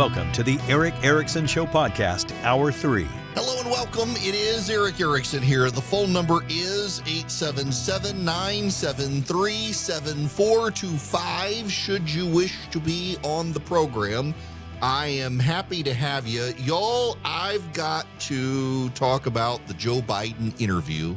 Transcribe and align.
Welcome 0.00 0.32
to 0.32 0.42
the 0.42 0.58
Erick 0.66 0.94
Erickson 1.02 1.46
Show 1.46 1.66
Podcast, 1.66 2.32
Hour 2.42 2.72
3. 2.72 3.06
Hello 3.34 3.60
and 3.60 3.70
welcome. 3.70 4.12
It 4.12 4.34
is 4.34 4.70
Erick 4.70 4.98
Erickson 4.98 5.42
here. 5.42 5.70
The 5.70 5.82
phone 5.82 6.10
number 6.10 6.42
is 6.48 7.00
877 7.00 8.24
973 8.24 9.72
7425. 9.72 11.70
Should 11.70 12.10
you 12.10 12.26
wish 12.26 12.66
to 12.70 12.80
be 12.80 13.18
on 13.22 13.52
the 13.52 13.60
program, 13.60 14.34
I 14.80 15.08
am 15.08 15.38
happy 15.38 15.82
to 15.82 15.92
have 15.92 16.26
you. 16.26 16.54
Y'all, 16.56 17.18
I've 17.22 17.70
got 17.74 18.06
to 18.20 18.88
talk 18.90 19.26
about 19.26 19.60
the 19.66 19.74
Joe 19.74 20.00
Biden 20.00 20.58
interview 20.58 21.14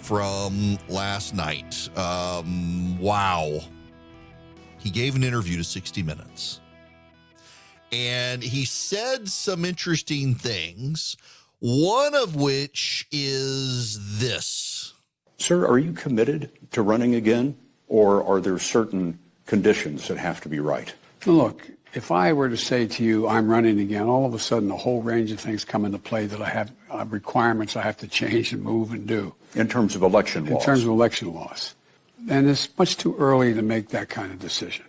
from 0.00 0.78
last 0.88 1.32
night. 1.32 1.88
Um, 1.96 2.98
wow. 2.98 3.60
He 4.78 4.90
gave 4.90 5.14
an 5.14 5.22
interview 5.22 5.58
to 5.58 5.64
60 5.64 6.02
Minutes 6.02 6.60
and 7.96 8.42
he 8.42 8.66
said 8.66 9.28
some 9.28 9.64
interesting 9.64 10.34
things. 10.34 11.16
One 11.60 12.14
of 12.14 12.36
which 12.36 13.08
is 13.10 14.18
this. 14.20 14.92
Sir, 15.38 15.66
are 15.66 15.78
you 15.78 15.92
committed 15.92 16.50
to 16.72 16.82
running 16.82 17.14
again, 17.14 17.56
or 17.88 18.22
are 18.24 18.40
there 18.40 18.58
certain 18.58 19.18
conditions 19.46 20.08
that 20.08 20.18
have 20.18 20.42
to 20.42 20.48
be 20.50 20.60
right? 20.60 20.92
Look, 21.24 21.70
if 21.94 22.10
I 22.10 22.34
were 22.34 22.50
to 22.50 22.56
say 22.58 22.86
to 22.86 23.02
you, 23.02 23.26
I'm 23.26 23.48
running 23.48 23.80
again, 23.80 24.06
all 24.06 24.26
of 24.26 24.34
a 24.34 24.38
sudden 24.38 24.70
a 24.70 24.76
whole 24.76 25.00
range 25.00 25.32
of 25.32 25.40
things 25.40 25.64
come 25.64 25.86
into 25.86 25.98
play 25.98 26.26
that 26.26 26.42
I 26.42 26.48
have 26.50 26.72
uh, 26.90 27.06
requirements 27.06 27.76
I 27.76 27.82
have 27.82 27.96
to 27.98 28.08
change 28.08 28.52
and 28.52 28.62
move 28.62 28.92
and 28.92 29.06
do. 29.06 29.34
In 29.54 29.68
terms 29.68 29.96
of 29.96 30.02
election 30.02 30.46
In 30.46 30.52
laws? 30.52 30.62
In 30.62 30.66
terms 30.66 30.82
of 30.82 30.90
election 30.90 31.32
laws. 31.32 31.74
And 32.28 32.48
it's 32.48 32.68
much 32.78 32.98
too 32.98 33.16
early 33.16 33.54
to 33.54 33.62
make 33.62 33.88
that 33.88 34.10
kind 34.10 34.30
of 34.30 34.38
decision. 34.38 34.84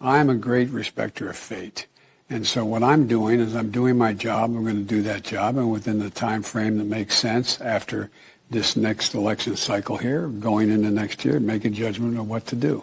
I'm 0.00 0.30
a 0.30 0.34
great 0.34 0.70
respecter 0.70 1.28
of 1.28 1.36
fate. 1.36 1.86
And 2.28 2.46
so 2.46 2.64
what 2.64 2.82
I'm 2.82 3.06
doing 3.06 3.38
is 3.38 3.54
I'm 3.54 3.70
doing 3.70 3.96
my 3.96 4.12
job. 4.12 4.50
I'm 4.50 4.64
going 4.64 4.76
to 4.76 4.82
do 4.82 5.02
that 5.02 5.22
job, 5.22 5.56
and 5.56 5.70
within 5.70 6.00
the 6.00 6.10
time 6.10 6.42
frame 6.42 6.78
that 6.78 6.84
makes 6.84 7.16
sense 7.16 7.60
after 7.60 8.10
this 8.50 8.76
next 8.76 9.14
election 9.14 9.56
cycle 9.56 9.96
here, 9.96 10.28
going 10.28 10.70
into 10.70 10.90
next 10.90 11.24
year, 11.24 11.38
make 11.38 11.64
a 11.64 11.70
judgment 11.70 12.18
of 12.18 12.28
what 12.28 12.46
to 12.46 12.56
do. 12.56 12.82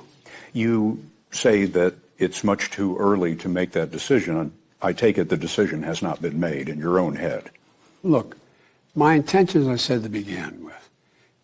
You 0.54 1.04
say 1.32 1.66
that 1.66 1.96
it's 2.18 2.44
much 2.44 2.72
too 2.72 2.98
early 2.98 3.36
to 3.38 3.50
make 3.50 3.72
that 3.72 3.92
decision. 3.92 4.54
I 4.82 4.94
take 4.94 5.18
it 5.18 5.30
the 5.30 5.38
decision 5.38 5.84
has 5.84 6.02
not 6.02 6.22
been 6.22 6.40
made 6.40 6.70
in 6.70 6.80
your 6.80 7.00
own 7.00 7.16
head. 7.16 7.50
Look, 8.02 8.38
my 8.96 9.16
intention, 9.16 9.62
as 9.62 9.68
I 9.68 9.76
said 9.78 10.04
to 10.04 10.10
begin 10.10 10.64
with, 10.64 10.90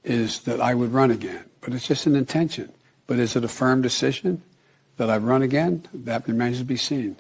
is 0.04 0.42
that 0.42 0.62
I 0.62 0.74
would 0.74 0.94
run 0.94 1.12
again, 1.12 1.46
but 1.62 1.74
it's 1.74 1.88
just 1.88 2.06
an 2.06 2.16
intention. 2.16 2.72
But 3.08 3.20
is 3.20 3.36
it 3.36 3.44
a 3.44 3.50
firm 3.50 3.82
decision 3.82 4.42
that 4.98 5.10
I 5.10 5.18
run 5.18 5.42
again? 5.42 5.88
That 5.94 6.28
remains 6.28 6.60
to 6.60 6.66
be 6.66 6.78
seen. 6.78 7.18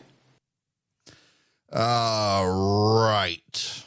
Uh, 1.71 2.45
right. 2.47 3.83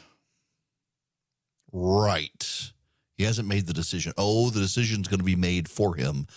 Right. 1.71 2.71
He 3.17 3.23
hasn't 3.23 3.47
made 3.47 3.67
the 3.67 3.73
decision. 3.73 4.13
Oh, 4.17 4.49
the 4.49 4.59
decision's 4.59 5.07
going 5.07 5.19
to 5.19 5.25
be 5.25 5.35
made 5.35 5.69
for 5.69 5.95
him 5.95 6.27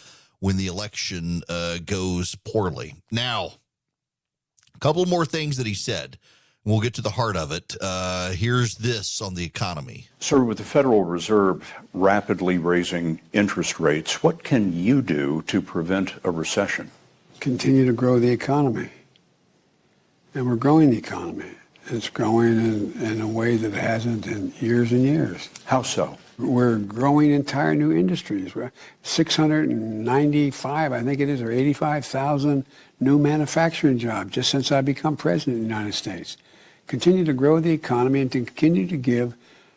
when 0.40 0.56
the 0.56 0.66
election 0.66 1.42
uh, 1.48 1.78
goes 1.84 2.34
poorly. 2.44 2.94
Now, 3.10 3.52
a 4.74 4.78
couple 4.78 5.04
more 5.06 5.24
things 5.24 5.56
that 5.56 5.66
he 5.66 5.74
said. 5.74 6.18
We'll 6.64 6.80
get 6.80 6.94
to 6.94 7.02
the 7.02 7.10
heart 7.10 7.36
of 7.36 7.52
it. 7.52 7.76
Uh, 7.80 8.30
here's 8.30 8.74
this 8.74 9.22
on 9.22 9.34
the 9.34 9.44
economy. 9.44 10.08
Sir, 10.18 10.42
with 10.42 10.58
the 10.58 10.64
Federal 10.64 11.04
Reserve 11.04 11.72
rapidly 11.94 12.58
raising 12.58 13.20
interest 13.32 13.78
rates, 13.78 14.20
what 14.24 14.42
can 14.42 14.72
you 14.72 15.00
do 15.00 15.42
to 15.42 15.62
prevent 15.62 16.14
a 16.24 16.30
recession? 16.32 16.90
Continue 17.38 17.86
to 17.86 17.92
grow 17.92 18.18
the 18.18 18.30
economy. 18.30 18.90
And 20.36 20.46
we're 20.46 20.56
growing 20.56 20.90
the 20.90 20.98
economy. 20.98 21.48
It's 21.86 22.10
growing 22.10 22.58
in, 22.58 22.92
in 23.02 23.20
a 23.22 23.26
way 23.26 23.56
that 23.56 23.72
it 23.72 23.80
hasn't 23.80 24.26
in 24.26 24.52
years 24.60 24.92
and 24.92 25.02
years. 25.02 25.48
How 25.64 25.80
so? 25.80 26.18
We're 26.38 26.76
growing 26.76 27.30
entire 27.30 27.74
new 27.74 27.90
industries. 27.90 28.54
We're 28.54 28.70
695, 29.02 30.92
I 30.92 31.02
think 31.02 31.20
it 31.20 31.30
is, 31.30 31.40
or 31.40 31.50
85,000 31.50 32.66
new 33.00 33.18
manufacturing 33.18 33.96
jobs 33.96 34.32
just 34.32 34.50
since 34.50 34.70
I 34.70 34.82
become 34.82 35.16
president 35.16 35.56
of 35.56 35.62
the 35.62 35.68
United 35.68 35.94
States. 35.94 36.36
Continue 36.86 37.24
to 37.24 37.32
grow 37.32 37.58
the 37.58 37.72
economy 37.72 38.20
and 38.20 38.30
to 38.32 38.44
continue 38.44 38.86
to 38.88 38.96
give 38.98 39.34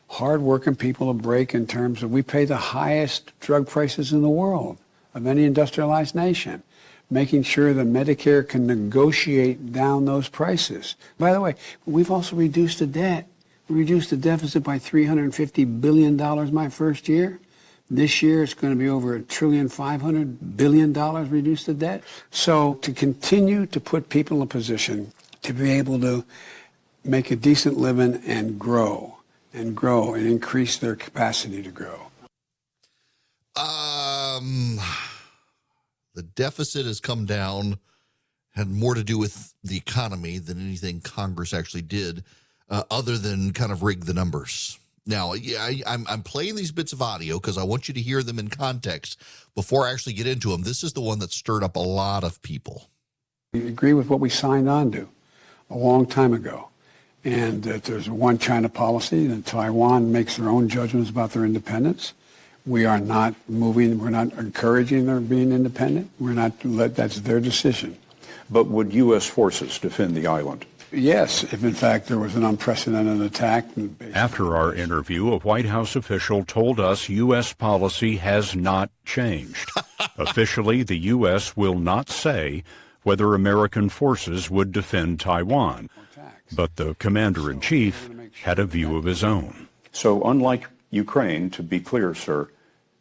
hardworking 0.10 0.76
people 0.76 1.10
a 1.10 1.14
break 1.14 1.56
in 1.56 1.68
terms 1.68 2.04
of 2.04 2.12
we 2.12 2.22
pay 2.22 2.44
the 2.44 2.58
highest 2.58 3.32
drug 3.40 3.66
prices 3.66 4.12
in 4.12 4.22
the 4.22 4.28
world 4.28 4.78
of 5.14 5.26
any 5.26 5.46
industrialized 5.46 6.16
nation 6.16 6.64
making 7.10 7.44
sure 7.44 7.74
that 7.74 7.88
Medicare 7.88 8.48
can 8.48 8.68
negotiate 8.68 9.72
down 9.72 10.06
those 10.06 10.30
prices. 10.30 10.96
By 11.18 11.34
the 11.34 11.42
way, 11.42 11.56
we've 11.86 12.12
also 12.12 12.36
reduced 12.36 12.80
the 12.80 12.88
debt. 12.88 13.28
We 13.68 13.80
reduced 13.80 14.12
the 14.12 14.18
deficit 14.18 14.64
by 14.64 14.80
$350 14.80 15.82
billion 15.82 16.18
my 16.54 16.70
first 16.70 17.08
year. 17.08 17.40
This 17.92 18.22
year 18.22 18.44
it's 18.44 18.54
going 18.54 18.74
to 18.74 18.78
be 18.78 18.88
over 18.88 19.16
a 19.16 19.22
trillion 19.22 19.68
five 19.68 20.02
hundred 20.02 20.56
billion 20.56 20.94
dollars 20.94 21.30
reduced 21.30 21.66
the 21.66 21.74
debt. 21.74 22.04
So 22.30 22.76
to 22.76 22.94
continue 22.94 23.66
to 23.66 23.80
put 23.80 24.10
people 24.10 24.38
in 24.38 24.44
a 24.44 24.46
position 24.46 25.12
to 25.42 25.54
be 25.54 25.72
able 25.72 26.00
to 26.02 26.24
make 27.04 27.32
a 27.32 27.36
decent 27.36 27.78
living 27.78 28.22
and 28.28 28.60
grow 28.60 29.18
and 29.54 29.76
grow 29.76 30.14
and 30.14 30.28
increase 30.28 30.78
their 30.78 30.96
capacity 30.96 31.64
to 31.64 31.72
grow. 31.72 32.12
Um, 33.56 34.80
the 36.16 36.24
deficit 36.24 36.86
has 36.86 37.00
come 37.00 37.26
down, 37.26 37.80
had 38.52 38.70
more 38.70 38.96
to 38.96 39.04
do 39.04 39.18
with 39.18 39.54
the 39.64 39.78
economy 39.78 40.38
than 40.38 40.60
anything 40.60 41.02
Congress 41.02 41.54
actually 41.54 41.82
did, 41.82 42.24
uh, 42.70 42.84
other 42.90 43.18
than 43.18 43.54
kind 43.54 43.72
of 43.72 43.84
rig 43.84 44.06
the 44.06 44.14
numbers. 44.14 44.78
Now, 45.06 45.34
yeah, 45.34 45.62
I, 45.62 45.82
I'm 45.88 46.06
I'm 46.08 46.22
playing 46.22 46.56
these 46.56 46.72
bits 46.72 46.94
of 46.94 47.02
audio 47.02 47.40
because 47.40 47.58
I 47.58 47.64
want 47.64 47.88
you 47.88 47.94
to 47.96 48.02
hear 48.02 48.22
them 48.22 48.38
in 48.38 48.50
context 48.50 49.20
before 49.56 49.88
I 49.88 49.92
actually 49.92 50.14
get 50.14 50.28
into 50.28 50.52
them. 50.52 50.62
This 50.62 50.84
is 50.84 50.94
the 50.94 51.02
one 51.02 51.20
that 51.20 51.32
stirred 51.32 51.64
up 51.64 51.76
a 51.76 51.80
lot 51.80 52.24
of 52.24 52.42
people. 52.44 52.90
We 53.54 53.68
agree 53.68 53.94
with 53.94 54.10
what 54.10 54.20
we 54.20 54.30
signed 54.30 54.70
on 54.70 54.92
to 54.92 55.10
a 55.72 55.78
long 55.78 56.06
time 56.06 56.34
ago, 56.34 56.70
and 57.24 57.64
that 57.64 57.86
there's 57.86 58.08
a 58.08 58.14
one 58.14 58.38
China 58.38 58.70
policy, 58.70 59.26
that 59.28 59.46
Taiwan 59.46 60.12
makes 60.12 60.38
their 60.38 60.50
own 60.50 60.70
judgments 60.70 61.10
about 61.10 61.32
their 61.32 61.46
independence. 61.46 62.14
We 62.66 62.86
are 62.86 63.00
not 63.00 63.36
moving, 63.48 64.00
we're 64.00 64.10
not 64.10 64.34
encouraging 64.34 65.06
their 65.06 65.20
being 65.20 65.52
independent. 65.52 66.12
We're 66.20 66.34
not, 66.34 66.54
let, 66.64 66.96
that's 66.96 67.22
their 67.22 67.40
decision. 67.40 67.98
But 68.50 68.68
would 68.68 68.94
U.S. 68.94 69.26
forces 69.26 69.78
defend 69.80 70.16
the 70.16 70.28
island? 70.28 70.66
Yes, 70.92 71.44
if 71.44 71.64
in 71.64 71.74
fact 71.74 72.08
there 72.08 72.18
was 72.18 72.36
an 72.36 72.44
unprecedented 72.44 73.22
attack. 73.22 73.66
After 74.14 74.58
our 74.58 74.74
interview, 74.74 75.32
a 75.32 75.40
White 75.40 75.68
House 75.68 75.96
official 75.96 76.44
told 76.44 76.80
us 76.80 77.10
U.S. 77.10 77.54
policy 77.54 78.18
has 78.18 78.56
not 78.56 78.90
changed. 79.06 79.70
Officially, 80.18 80.82
the 80.82 80.98
U.S. 80.98 81.56
will 81.56 81.78
not 81.78 82.10
say 82.10 82.64
whether 83.04 83.36
American 83.36 83.90
forces 83.90 84.50
would 84.50 84.72
defend 84.72 85.20
Taiwan, 85.20 85.90
but 86.56 86.76
the 86.76 86.96
commander 86.96 87.52
in 87.52 87.62
chief 87.62 88.10
had 88.42 88.58
a 88.58 88.66
view 88.66 88.98
of 88.98 89.06
his 89.06 89.24
own. 89.24 89.68
So, 89.92 90.24
unlike 90.24 90.68
Ukraine, 90.92 91.50
to 91.52 91.64
be 91.64 91.80
clear, 91.80 92.14
sir, 92.14 92.50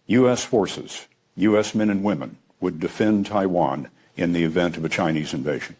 U.S. 0.07 0.45
forces, 0.45 1.07
U.S. 1.37 1.75
men 1.75 1.91
and 1.91 2.03
women 2.03 2.37
would 2.61 2.81
defend 2.81 3.27
Taiwan 3.27 3.89
in 4.17 4.33
the 4.33 4.45
event 4.45 4.77
of 4.77 4.85
a 4.85 4.89
Chinese 4.89 5.33
invasion. 5.33 5.77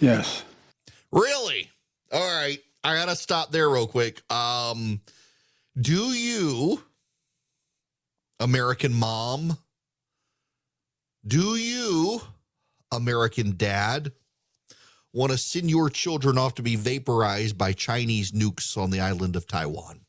Yes. 0.00 0.44
Really? 1.10 1.70
All 2.10 2.20
right. 2.20 2.58
I 2.82 2.96
got 2.96 3.08
to 3.08 3.16
stop 3.16 3.52
there 3.52 3.68
real 3.68 3.86
quick. 3.86 4.22
Um, 4.32 5.00
do 5.80 6.12
you, 6.12 6.82
American 8.40 8.92
mom, 8.92 9.58
do 11.24 11.54
you, 11.54 12.22
American 12.90 13.56
dad, 13.56 14.12
want 15.12 15.30
to 15.30 15.38
send 15.38 15.70
your 15.70 15.88
children 15.90 16.38
off 16.38 16.54
to 16.56 16.62
be 16.62 16.74
vaporized 16.74 17.56
by 17.56 17.72
Chinese 17.72 18.32
nukes 18.32 18.76
on 18.76 18.90
the 18.90 19.00
island 19.00 19.36
of 19.36 19.46
Taiwan? 19.46 20.00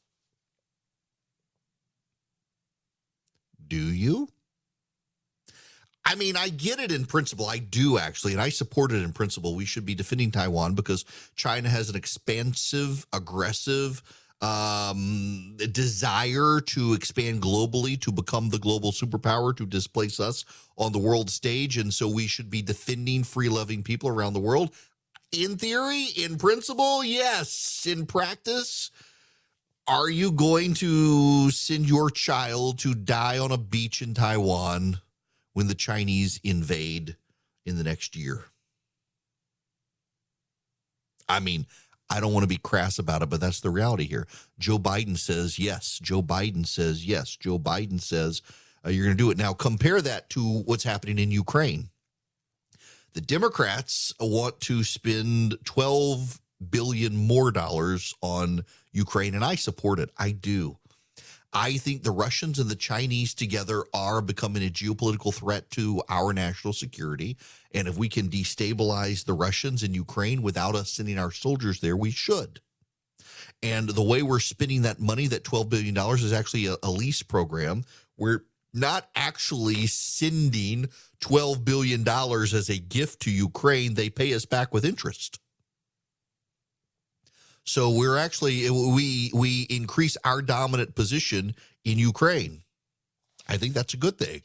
Do 3.74 3.92
you? 3.92 4.30
I 6.06 6.14
mean, 6.14 6.38
I 6.38 6.50
get 6.50 6.80
it 6.80 6.92
in 6.92 7.06
principle. 7.06 7.48
I 7.48 7.58
do 7.58 7.98
actually, 7.98 8.34
and 8.34 8.42
I 8.42 8.50
support 8.50 8.92
it 8.92 9.02
in 9.02 9.14
principle. 9.14 9.56
We 9.56 9.66
should 9.66 9.84
be 9.84 9.96
defending 9.96 10.30
Taiwan 10.30 10.76
because 10.76 11.06
China 11.36 11.70
has 11.70 11.90
an 11.90 11.96
expansive, 11.96 13.08
aggressive 13.12 14.04
um, 14.42 15.58
desire 15.72 16.62
to 16.68 16.94
expand 16.94 17.42
globally, 17.42 18.00
to 18.02 18.12
become 18.12 18.52
the 18.52 18.60
global 18.60 18.92
superpower, 18.92 19.58
to 19.58 19.66
displace 19.66 20.20
us 20.20 20.46
on 20.78 20.92
the 20.92 21.00
world 21.00 21.32
stage. 21.32 21.76
And 21.80 21.92
so 21.92 22.08
we 22.08 22.28
should 22.28 22.52
be 22.52 22.62
defending 22.62 23.24
free 23.24 23.50
loving 23.50 23.82
people 23.82 24.08
around 24.08 24.34
the 24.34 24.40
world. 24.40 24.70
In 25.32 25.58
theory, 25.58 26.10
in 26.16 26.38
principle, 26.38 27.04
yes. 27.04 27.88
In 27.90 28.06
practice, 28.06 28.92
are 29.88 30.10
you 30.10 30.32
going 30.32 30.74
to 30.76 31.52
send 31.52 31.88
your 31.88 32.10
child 32.10 32.80
to 32.80 32.94
die 32.94 33.38
on 33.38 33.52
a 33.52 33.58
beach 33.58 34.02
in 34.02 34.14
Taiwan 34.14 35.00
when 35.54 35.68
the 35.68 35.76
Chinese 35.76 36.40
invade 36.44 37.18
in 37.66 37.78
the 37.78 37.84
next 37.84 38.16
year? 38.16 38.46
I 41.28 41.40
mean, 41.40 41.66
I 42.10 42.20
don't 42.20 42.34
want 42.34 42.44
to 42.44 42.48
be 42.50 42.58
crass 42.58 43.00
about 43.00 43.24
it, 43.24 43.30
but 43.30 43.42
that's 43.42 43.62
the 43.62 43.70
reality 43.70 44.06
here. 44.06 44.28
Joe 44.60 44.78
Biden 44.78 45.18
says 45.18 45.58
yes. 45.58 46.00
Joe 46.02 46.22
Biden 46.22 46.66
says 46.66 47.06
yes. 47.06 47.36
Joe 47.36 47.60
Biden 47.60 48.00
says 48.00 48.42
uh, 48.86 48.90
you're 48.90 49.06
going 49.06 49.18
to 49.18 49.24
do 49.24 49.32
it. 49.32 49.38
Now, 49.38 49.54
compare 49.54 50.02
that 50.02 50.30
to 50.32 50.42
what's 50.66 50.84
happening 50.84 51.18
in 51.18 51.32
Ukraine. 51.32 51.90
The 53.14 53.22
Democrats 53.22 54.14
want 54.20 54.60
to 54.62 54.84
spend 54.84 55.58
12 55.66 56.40
billion 56.70 57.16
more 57.16 57.52
dollars 57.52 58.14
on 58.22 58.66
Ukraine, 58.92 59.36
and 59.36 59.44
I 59.44 59.56
support 59.56 60.00
it. 60.00 60.10
I 60.18 60.32
do. 60.32 60.78
I 61.56 61.78
think 61.78 62.02
the 62.02 62.12
Russians 62.12 62.58
and 62.58 62.70
the 62.70 62.76
Chinese 62.76 63.36
together 63.36 63.84
are 63.94 64.22
becoming 64.22 64.64
a 64.64 64.72
geopolitical 64.72 65.34
threat 65.34 65.70
to 65.72 66.02
our 66.10 66.34
national 66.34 66.74
security. 66.74 67.38
And 67.72 67.88
if 67.88 67.96
we 67.96 68.10
can 68.10 68.30
destabilize 68.30 69.26
the 69.26 69.34
Russians 69.34 69.84
in 69.84 69.94
Ukraine 69.94 70.42
without 70.42 70.76
us 70.76 70.90
sending 70.90 71.20
our 71.20 71.32
soldiers 71.32 71.80
there, 71.80 71.96
we 71.96 72.10
should. 72.10 72.60
And 73.62 73.88
the 73.88 74.04
way 74.04 74.24
we're 74.24 74.40
spending 74.40 74.82
that 74.82 75.00
money, 75.00 75.28
that 75.28 75.44
$12 75.44 75.70
billion, 75.70 75.96
is 75.96 76.34
actually 76.34 76.66
a, 76.66 76.76
a 76.82 76.90
lease 76.90 77.22
program. 77.22 77.86
We're 78.18 78.42
not 78.74 79.08
actually 79.16 79.86
sending 79.86 80.90
$12 81.22 81.64
billion 81.64 82.08
as 82.08 82.70
a 82.70 82.80
gift 82.80 83.22
to 83.22 83.32
Ukraine. 83.32 83.94
They 83.94 84.10
pay 84.10 84.34
us 84.34 84.46
back 84.46 84.74
with 84.74 84.84
interest. 84.84 85.40
So 87.64 87.90
we're 87.90 88.18
actually 88.18 88.70
we 88.70 89.32
we 89.34 89.64
increase 89.70 90.18
our 90.24 90.42
dominant 90.42 90.96
position 90.96 91.56
in 91.86 91.98
Ukraine. 91.98 92.64
I 93.48 93.58
think 93.58 93.74
that's 93.74 93.94
a 93.94 93.98
good 93.98 94.18
thing. 94.18 94.42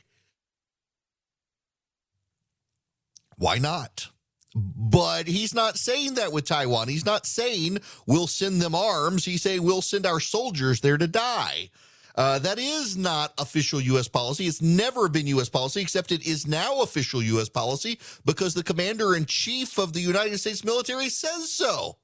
Why 3.37 3.59
not? 3.59 4.09
But 4.55 5.29
he's 5.29 5.55
not 5.55 5.77
saying 5.77 6.15
that 6.15 6.33
with 6.33 6.45
Taiwan. 6.47 6.89
He's 6.89 7.05
not 7.05 7.27
saying 7.27 7.79
we'll 8.07 8.27
send 8.27 8.61
them 8.61 8.75
arms. 8.75 9.25
He's 9.25 9.43
saying 9.43 9.63
we'll 9.63 9.83
send 9.83 10.07
our 10.07 10.21
soldiers 10.21 10.81
there 10.81 10.99
to 10.99 11.07
die. 11.07 11.71
Uh, 12.17 12.41
that 12.41 12.59
is 12.59 12.97
not 12.97 13.33
official 13.39 13.81
U.S. 13.81 14.09
policy. 14.09 14.47
It's 14.47 14.61
never 14.61 15.09
been 15.09 15.29
U.S. 15.29 15.49
policy, 15.49 15.81
except 15.81 16.11
it 16.11 16.27
is 16.27 16.49
now 16.49 16.81
official 16.81 17.23
U.S. 17.23 17.49
policy 17.49 18.01
because 18.25 18.55
the 18.55 18.65
commander 18.65 19.15
in 19.15 19.25
chief 19.25 19.79
of 19.79 19.93
the 19.93 20.01
United 20.01 20.39
States 20.39 20.65
military 20.65 21.11
says 21.11 21.49
so. 21.49 21.99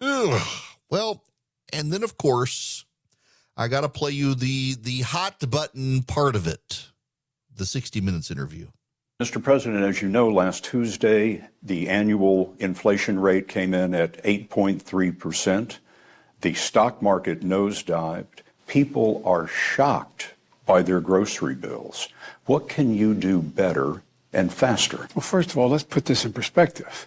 Ugh. 0.00 0.42
Well, 0.88 1.22
and 1.72 1.92
then 1.92 2.02
of 2.02 2.16
course, 2.16 2.84
I 3.56 3.68
got 3.68 3.82
to 3.82 3.88
play 3.88 4.12
you 4.12 4.34
the 4.34 4.76
the 4.80 5.02
hot 5.02 5.50
button 5.50 6.02
part 6.02 6.34
of 6.34 6.46
it, 6.46 6.86
the 7.54 7.66
60 7.66 8.00
minutes 8.00 8.30
interview. 8.30 8.68
Mr. 9.20 9.42
President, 9.42 9.84
as 9.84 10.00
you 10.00 10.08
know, 10.08 10.30
last 10.30 10.64
Tuesday, 10.64 11.46
the 11.62 11.90
annual 11.90 12.54
inflation 12.58 13.20
rate 13.20 13.48
came 13.48 13.74
in 13.74 13.92
at 13.92 14.22
8.3%. 14.24 15.76
The 16.40 16.54
stock 16.54 17.02
market 17.02 17.40
nosedived. 17.40 18.40
People 18.66 19.20
are 19.26 19.46
shocked 19.46 20.32
by 20.64 20.80
their 20.80 21.00
grocery 21.00 21.54
bills. 21.54 22.08
What 22.46 22.70
can 22.70 22.94
you 22.94 23.12
do 23.12 23.42
better 23.42 24.02
and 24.32 24.50
faster? 24.50 25.06
Well, 25.14 25.20
first 25.20 25.50
of 25.50 25.58
all, 25.58 25.68
let's 25.68 25.84
put 25.84 26.06
this 26.06 26.24
in 26.24 26.32
perspective. 26.32 27.06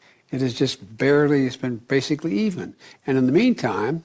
It 0.31 0.41
is 0.41 0.53
just 0.53 0.97
barely, 0.97 1.45
it's 1.45 1.57
been 1.57 1.77
basically 1.77 2.37
even. 2.39 2.73
And 3.05 3.17
in 3.17 3.25
the 3.25 3.31
meantime, 3.31 4.03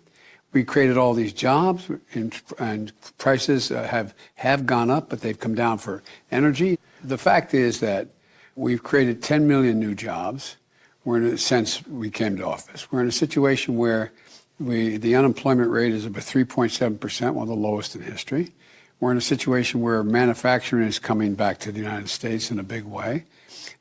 we 0.52 0.64
created 0.64 0.96
all 0.96 1.14
these 1.14 1.32
jobs 1.32 1.88
and, 2.14 2.34
and 2.58 2.92
prices 3.18 3.70
uh, 3.70 3.84
have, 3.84 4.14
have 4.36 4.66
gone 4.66 4.90
up, 4.90 5.08
but 5.08 5.20
they've 5.20 5.38
come 5.38 5.54
down 5.54 5.78
for 5.78 6.02
energy. 6.30 6.78
The 7.04 7.18
fact 7.18 7.54
is 7.54 7.80
that 7.80 8.08
we've 8.54 8.82
created 8.82 9.22
10 9.22 9.46
million 9.46 9.78
new 9.78 9.94
jobs. 9.94 10.56
We're 11.04 11.18
in 11.18 11.26
a 11.26 11.38
sense, 11.38 11.86
we 11.86 12.10
came 12.10 12.36
to 12.38 12.46
office. 12.46 12.90
We're 12.90 13.02
in 13.02 13.08
a 13.08 13.12
situation 13.12 13.76
where 13.76 14.12
we, 14.58 14.96
the 14.96 15.14
unemployment 15.14 15.70
rate 15.70 15.92
is 15.92 16.06
about 16.06 16.22
3.7%, 16.22 17.34
one 17.34 17.42
of 17.42 17.48
the 17.48 17.54
lowest 17.54 17.94
in 17.94 18.02
history. 18.02 18.52
We're 18.98 19.12
in 19.12 19.18
a 19.18 19.22
situation 19.22 19.82
where 19.82 20.02
manufacturing 20.02 20.88
is 20.88 20.98
coming 20.98 21.34
back 21.34 21.58
to 21.60 21.72
the 21.72 21.80
United 21.80 22.08
States 22.08 22.50
in 22.50 22.58
a 22.58 22.62
big 22.62 22.84
way. 22.84 23.24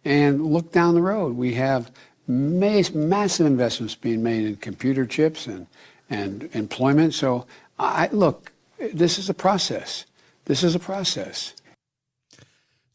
And 0.03 0.46
look 0.46 0.74
down 0.74 0.93
the 0.93 1.01
road. 1.01 1.38
We 1.38 1.53
have 1.53 1.89
massive 2.27 3.46
investments 3.46 3.96
being 3.96 4.24
made 4.24 4.46
in 4.46 4.55
computer 4.58 5.05
chips 5.05 5.48
and, 5.48 5.67
and 6.10 6.50
employment. 6.53 7.13
So, 7.13 7.46
I, 7.77 8.10
look, 8.12 8.51
this 8.94 9.17
is 9.17 9.29
a 9.29 9.34
process. 9.34 10.05
This 10.46 10.63
is 10.63 10.75
a 10.75 10.79
process. 10.79 11.53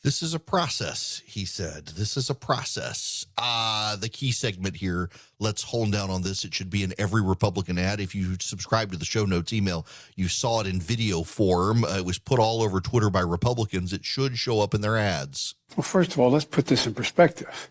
This 0.02 0.22
is 0.22 0.32
a 0.32 0.38
process, 0.38 1.20
he 1.26 1.44
said. 1.44 1.88
This 1.88 2.16
is 2.16 2.30
a 2.30 2.34
process. 2.34 3.26
Uh, 3.36 3.96
the 3.96 4.08
key 4.08 4.32
segment 4.32 4.76
here, 4.76 5.10
let's 5.38 5.62
hone 5.62 5.90
down 5.90 6.08
on 6.08 6.22
this. 6.22 6.42
It 6.42 6.54
should 6.54 6.70
be 6.70 6.82
in 6.82 6.94
every 6.96 7.20
Republican 7.20 7.76
ad. 7.76 8.00
If 8.00 8.14
you 8.14 8.36
subscribe 8.40 8.92
to 8.92 8.96
the 8.96 9.04
show 9.04 9.26
notes 9.26 9.52
email, 9.52 9.86
you 10.16 10.28
saw 10.28 10.62
it 10.62 10.66
in 10.66 10.80
video 10.80 11.22
form. 11.22 11.84
Uh, 11.84 11.98
it 11.98 12.06
was 12.06 12.18
put 12.18 12.38
all 12.38 12.62
over 12.62 12.80
Twitter 12.80 13.10
by 13.10 13.20
Republicans. 13.20 13.92
It 13.92 14.06
should 14.06 14.38
show 14.38 14.60
up 14.60 14.74
in 14.74 14.80
their 14.80 14.96
ads. 14.96 15.54
Well, 15.76 15.84
first 15.84 16.12
of 16.12 16.18
all, 16.18 16.30
let's 16.30 16.46
put 16.46 16.66
this 16.66 16.86
in 16.86 16.94
perspective 16.94 17.70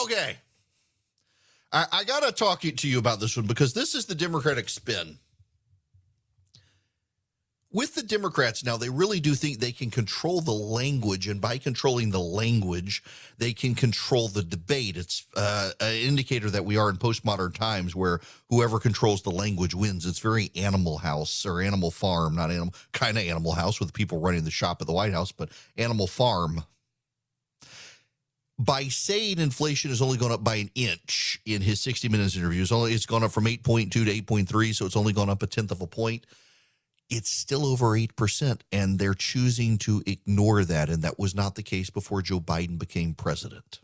Okay. 0.00 0.36
I, 1.72 1.86
I 1.92 2.04
got 2.04 2.22
to 2.22 2.32
talk 2.32 2.60
to 2.62 2.88
you 2.88 2.98
about 2.98 3.20
this 3.20 3.36
one 3.36 3.46
because 3.46 3.74
this 3.74 3.94
is 3.94 4.06
the 4.06 4.14
Democratic 4.14 4.68
spin. 4.68 5.18
with 7.72 7.94
the 7.94 8.02
Democrats 8.02 8.64
now, 8.64 8.76
they 8.76 8.90
really 8.90 9.20
do 9.20 9.34
think 9.34 9.58
they 9.58 9.72
can 9.72 9.90
control 9.90 10.40
the 10.40 10.52
language, 10.52 11.26
and 11.26 11.40
by 11.40 11.58
controlling 11.58 12.10
the 12.10 12.20
language, 12.20 13.02
they 13.38 13.52
can 13.52 13.74
control 13.74 14.28
the 14.28 14.42
debate. 14.42 14.96
It's 14.96 15.26
uh, 15.36 15.70
an 15.80 15.94
indicator 15.96 16.50
that 16.50 16.64
we 16.64 16.76
are 16.76 16.90
in 16.90 16.96
postmodern 16.96 17.54
times 17.54 17.96
where 17.96 18.20
whoever 18.50 18.78
controls 18.78 19.22
the 19.22 19.30
language 19.30 19.74
wins. 19.74 20.06
It's 20.06 20.18
very 20.18 20.50
Animal 20.54 20.98
House 20.98 21.46
or 21.46 21.60
Animal 21.62 21.90
Farm, 21.90 22.36
not 22.36 22.50
animal 22.50 22.74
kind 22.92 23.16
of 23.16 23.24
Animal 23.24 23.52
House 23.52 23.80
with 23.80 23.94
people 23.94 24.20
running 24.20 24.44
the 24.44 24.50
shop 24.50 24.80
at 24.80 24.86
the 24.86 24.92
White 24.92 25.12
House, 25.12 25.32
but 25.32 25.50
Animal 25.76 26.06
Farm. 26.06 26.64
By 28.58 28.84
saying 28.84 29.38
inflation 29.38 29.90
has 29.90 30.02
only 30.02 30.18
gone 30.18 30.30
up 30.30 30.44
by 30.44 30.56
an 30.56 30.70
inch 30.74 31.40
in 31.44 31.62
his 31.62 31.80
60 31.80 32.08
Minutes 32.08 32.36
interview, 32.36 32.62
it's 32.62 32.70
only 32.70 32.92
it's 32.92 33.06
gone 33.06 33.24
up 33.24 33.32
from 33.32 33.44
8.2 33.44 33.90
to 33.90 34.04
8.3, 34.04 34.74
so 34.74 34.86
it's 34.86 34.96
only 34.96 35.12
gone 35.12 35.30
up 35.30 35.42
a 35.42 35.46
tenth 35.46 35.70
of 35.72 35.80
a 35.80 35.86
point 35.86 36.26
it's 37.12 37.30
still 37.30 37.66
over 37.66 37.88
8%, 37.88 38.60
and 38.72 38.98
they're 38.98 39.12
choosing 39.12 39.76
to 39.78 40.02
ignore 40.06 40.64
that. 40.64 40.88
And 40.88 41.02
that 41.02 41.18
was 41.18 41.34
not 41.34 41.56
the 41.56 41.62
case 41.62 41.90
before 41.90 42.22
Joe 42.22 42.40
Biden 42.40 42.78
became 42.78 43.12
president. 43.12 43.80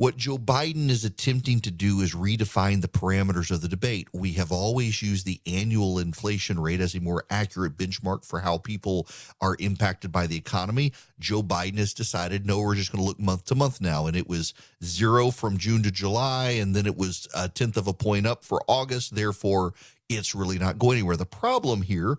What 0.00 0.16
Joe 0.16 0.38
Biden 0.38 0.88
is 0.88 1.04
attempting 1.04 1.60
to 1.60 1.70
do 1.70 2.00
is 2.00 2.14
redefine 2.14 2.80
the 2.80 2.88
parameters 2.88 3.50
of 3.50 3.60
the 3.60 3.68
debate. 3.68 4.08
We 4.14 4.32
have 4.32 4.50
always 4.50 5.02
used 5.02 5.26
the 5.26 5.42
annual 5.46 5.98
inflation 5.98 6.58
rate 6.58 6.80
as 6.80 6.94
a 6.94 7.00
more 7.00 7.24
accurate 7.28 7.76
benchmark 7.76 8.24
for 8.24 8.40
how 8.40 8.56
people 8.56 9.06
are 9.42 9.58
impacted 9.58 10.10
by 10.10 10.26
the 10.26 10.38
economy. 10.38 10.94
Joe 11.18 11.42
Biden 11.42 11.76
has 11.76 11.92
decided, 11.92 12.46
no, 12.46 12.60
we're 12.60 12.76
just 12.76 12.90
going 12.90 13.04
to 13.04 13.06
look 13.06 13.20
month 13.20 13.44
to 13.44 13.54
month 13.54 13.82
now. 13.82 14.06
And 14.06 14.16
it 14.16 14.26
was 14.26 14.54
zero 14.82 15.30
from 15.30 15.58
June 15.58 15.82
to 15.82 15.90
July, 15.90 16.52
and 16.52 16.74
then 16.74 16.86
it 16.86 16.96
was 16.96 17.28
a 17.36 17.50
tenth 17.50 17.76
of 17.76 17.86
a 17.86 17.92
point 17.92 18.26
up 18.26 18.42
for 18.42 18.62
August. 18.66 19.14
Therefore, 19.14 19.74
it's 20.08 20.34
really 20.34 20.58
not 20.58 20.78
going 20.78 20.96
anywhere. 20.96 21.16
The 21.16 21.26
problem 21.26 21.82
here 21.82 22.16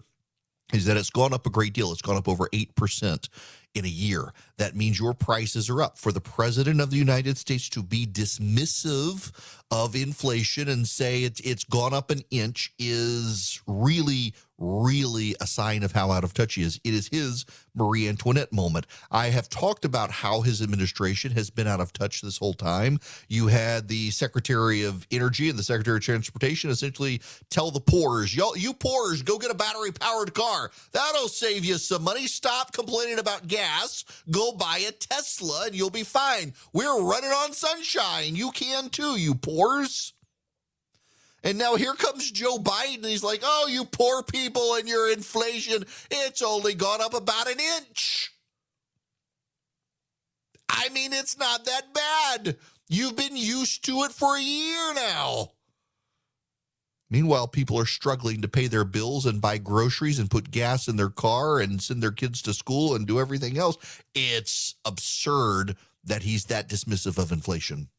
is 0.72 0.86
that 0.86 0.98
it's 0.98 1.10
gone 1.10 1.34
up 1.34 1.48
a 1.48 1.50
great 1.50 1.74
deal. 1.74 1.92
It's 1.92 2.04
gone 2.04 2.18
up 2.18 2.30
over 2.30 2.48
8% 2.54 3.28
in 3.74 3.86
a 3.86 3.90
year. 3.90 4.34
That 4.58 4.76
means 4.76 5.00
your 5.00 5.14
prices 5.14 5.70
are 5.70 5.82
up. 5.82 5.98
For 5.98 6.12
the 6.12 6.22
president 6.22 6.82
of 6.82 6.90
the 6.92 6.98
United 6.98 7.38
States 7.38 7.70
to 7.70 7.84
be 7.84 8.06
dismissive 8.06 9.32
of 9.72 9.96
inflation 9.96 10.68
and 10.68 10.88
say 10.88 11.24
it's 11.24 11.40
it's 11.42 11.64
gone 11.64 11.94
up 11.94 12.12
an 12.12 12.22
inch 12.30 12.74
is 12.78 13.62
really 13.68 14.34
really 14.62 15.36
a 15.42 15.48
sign 15.48 15.84
of 15.84 15.92
how 15.92 16.12
out 16.12 16.24
of 16.24 16.34
touch 16.34 16.54
he 16.54 16.62
is. 16.62 16.80
It 16.84 16.94
is 16.94 17.10
his 17.10 17.46
Marie 17.74 18.08
Antoinette 18.08 18.54
moment. 18.54 18.86
I 19.10 19.28
have 19.28 19.50
talked 19.50 19.86
about 19.86 20.12
how 20.12 20.42
his 20.42 20.62
administration 20.62 21.32
has 21.32 21.50
been 21.50 21.68
out 21.68 21.80
of 21.80 21.92
touch 21.92 22.22
this 22.22 22.38
whole 22.38 22.54
time. 22.54 23.00
You 23.28 23.48
had 23.48 23.88
the 23.88 24.12
Secretary 24.12 24.84
of 24.84 25.08
Energy 25.12 25.50
and 25.50 25.58
the 25.58 25.64
Secretary 25.64 25.98
of 25.98 26.04
Transportation 26.04 26.70
essentially 26.70 27.22
tell 27.50 27.72
the 27.72 27.82
poorers, 27.82 28.36
y'all, 28.36 28.56
you 28.56 28.74
poorers, 28.74 29.24
go 29.24 29.38
get 29.38 29.52
a 29.52 29.56
battery 29.56 29.92
powered 29.92 30.34
car. 30.34 30.72
That'll 30.92 31.28
save 31.28 31.66
you 31.66 31.78
some 31.78 32.04
money. 32.04 32.28
Stop 32.28 32.72
complaining 32.74 33.20
about 33.20 33.48
gas. 33.48 34.06
Go 34.30 34.54
buy 34.54 34.84
a 34.88 34.92
Tesla 34.92 35.64
and 35.66 35.76
you'll 35.76 35.90
be 35.90 36.04
fine. 36.04 36.54
We're 36.74 37.02
running 37.02 37.32
on 37.32 37.54
sunshine. 37.54 38.36
You 38.36 38.52
can 38.52 38.90
too, 38.90 39.18
you 39.18 39.34
poors. 39.36 40.14
And 41.44 41.58
now 41.58 41.76
here 41.76 41.96
comes 41.96 42.30
Joe 42.30 42.58
Biden. 42.58 43.06
He's 43.06 43.24
like, 43.24 43.42
oh, 43.44 43.68
you 43.70 43.86
poor 43.86 44.22
people 44.24 44.76
and 44.76 44.88
your 44.88 45.12
inflation, 45.12 45.84
it's 46.10 46.42
only 46.42 46.76
gone 46.76 47.02
up 47.02 47.14
about 47.14 47.50
an 47.50 47.60
inch. 47.60 48.32
I 50.70 50.90
mean, 50.90 51.14
it's 51.14 51.38
not 51.38 51.66
that 51.66 51.94
bad. 51.94 52.58
You've 52.88 53.16
been 53.16 53.36
used 53.36 53.86
to 53.86 54.04
it 54.04 54.12
for 54.12 54.38
a 54.38 54.42
year 54.42 54.94
now. 54.94 55.52
Meanwhile, 57.10 57.50
people 57.50 57.78
are 57.78 57.86
struggling 57.86 58.42
to 58.42 58.48
pay 58.48 58.68
their 58.68 58.86
bills 58.86 59.26
and 59.26 59.42
buy 59.42 59.58
groceries 59.58 60.18
and 60.18 60.32
put 60.32 60.50
gas 60.50 60.88
in 60.88 60.96
their 60.96 61.10
car 61.10 61.60
and 61.60 61.82
send 61.82 62.02
their 62.02 62.12
kids 62.12 62.42
to 62.44 62.54
school 62.54 62.96
and 62.96 63.06
do 63.06 63.20
everything 63.20 63.58
else. 63.58 63.78
It's 64.16 64.76
absurd 64.86 65.76
that 66.06 66.24
he's 66.24 66.46
that 66.46 66.70
dismissive 66.70 67.18
of 67.18 67.34
inflation. 67.34 67.90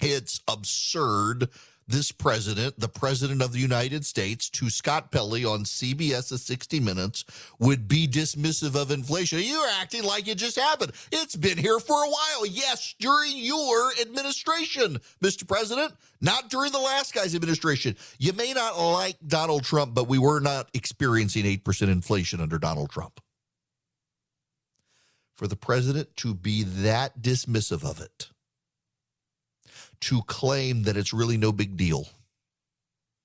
It's 0.00 0.40
absurd 0.46 1.48
this 1.86 2.12
president, 2.12 2.78
the 2.78 2.88
president 2.88 3.42
of 3.42 3.52
the 3.52 3.58
United 3.58 4.04
States, 4.04 4.48
to 4.50 4.70
Scott 4.70 5.10
Pelley 5.10 5.44
on 5.44 5.64
CBS's 5.64 6.42
60 6.42 6.80
Minutes, 6.80 7.24
would 7.58 7.86
be 7.88 8.08
dismissive 8.08 8.80
of 8.80 8.90
inflation. 8.90 9.40
You're 9.42 9.68
acting 9.80 10.04
like 10.04 10.28
it 10.28 10.38
just 10.38 10.58
happened. 10.58 10.92
It's 11.12 11.36
been 11.36 11.58
here 11.58 11.78
for 11.78 12.04
a 12.04 12.08
while. 12.08 12.46
Yes, 12.46 12.94
during 12.98 13.36
your 13.36 13.92
administration, 14.00 14.98
Mr. 15.22 15.46
President, 15.46 15.92
not 16.20 16.48
during 16.48 16.72
the 16.72 16.78
last 16.78 17.14
guy's 17.14 17.34
administration. 17.34 17.96
You 18.18 18.32
may 18.32 18.52
not 18.52 18.78
like 18.78 19.16
Donald 19.26 19.64
Trump, 19.64 19.94
but 19.94 20.08
we 20.08 20.18
were 20.18 20.40
not 20.40 20.70
experiencing 20.74 21.44
8% 21.44 21.88
inflation 21.88 22.40
under 22.40 22.58
Donald 22.58 22.90
Trump. 22.90 23.20
For 25.36 25.48
the 25.48 25.56
president 25.56 26.16
to 26.18 26.32
be 26.34 26.62
that 26.62 27.20
dismissive 27.20 27.88
of 27.88 28.00
it 28.00 28.28
to 30.04 30.20
claim 30.22 30.82
that 30.82 30.98
it's 30.98 31.14
really 31.14 31.38
no 31.38 31.50
big 31.50 31.78
deal, 31.78 32.08